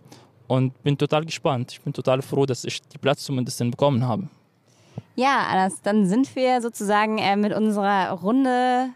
[0.47, 1.71] und bin total gespannt.
[1.73, 4.27] Ich bin total froh, dass ich die Platz zumindest bekommen habe.
[5.15, 8.89] Ja, Anas, dann sind wir sozusagen äh, mit unserer Runde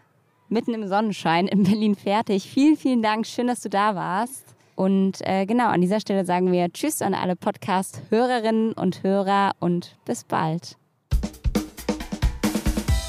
[0.48, 2.48] mitten im Sonnenschein in Berlin fertig.
[2.50, 3.26] Vielen, vielen Dank.
[3.26, 4.44] Schön, dass du da warst.
[4.74, 9.96] Und äh, genau, an dieser Stelle sagen wir Tschüss an alle Podcast-Hörerinnen und Hörer und
[10.04, 10.76] bis bald.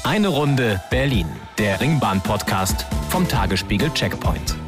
[0.02, 1.28] Eine Runde Berlin,
[1.58, 4.59] der Ringbahn-Podcast vom Tagesspiegel Checkpoint.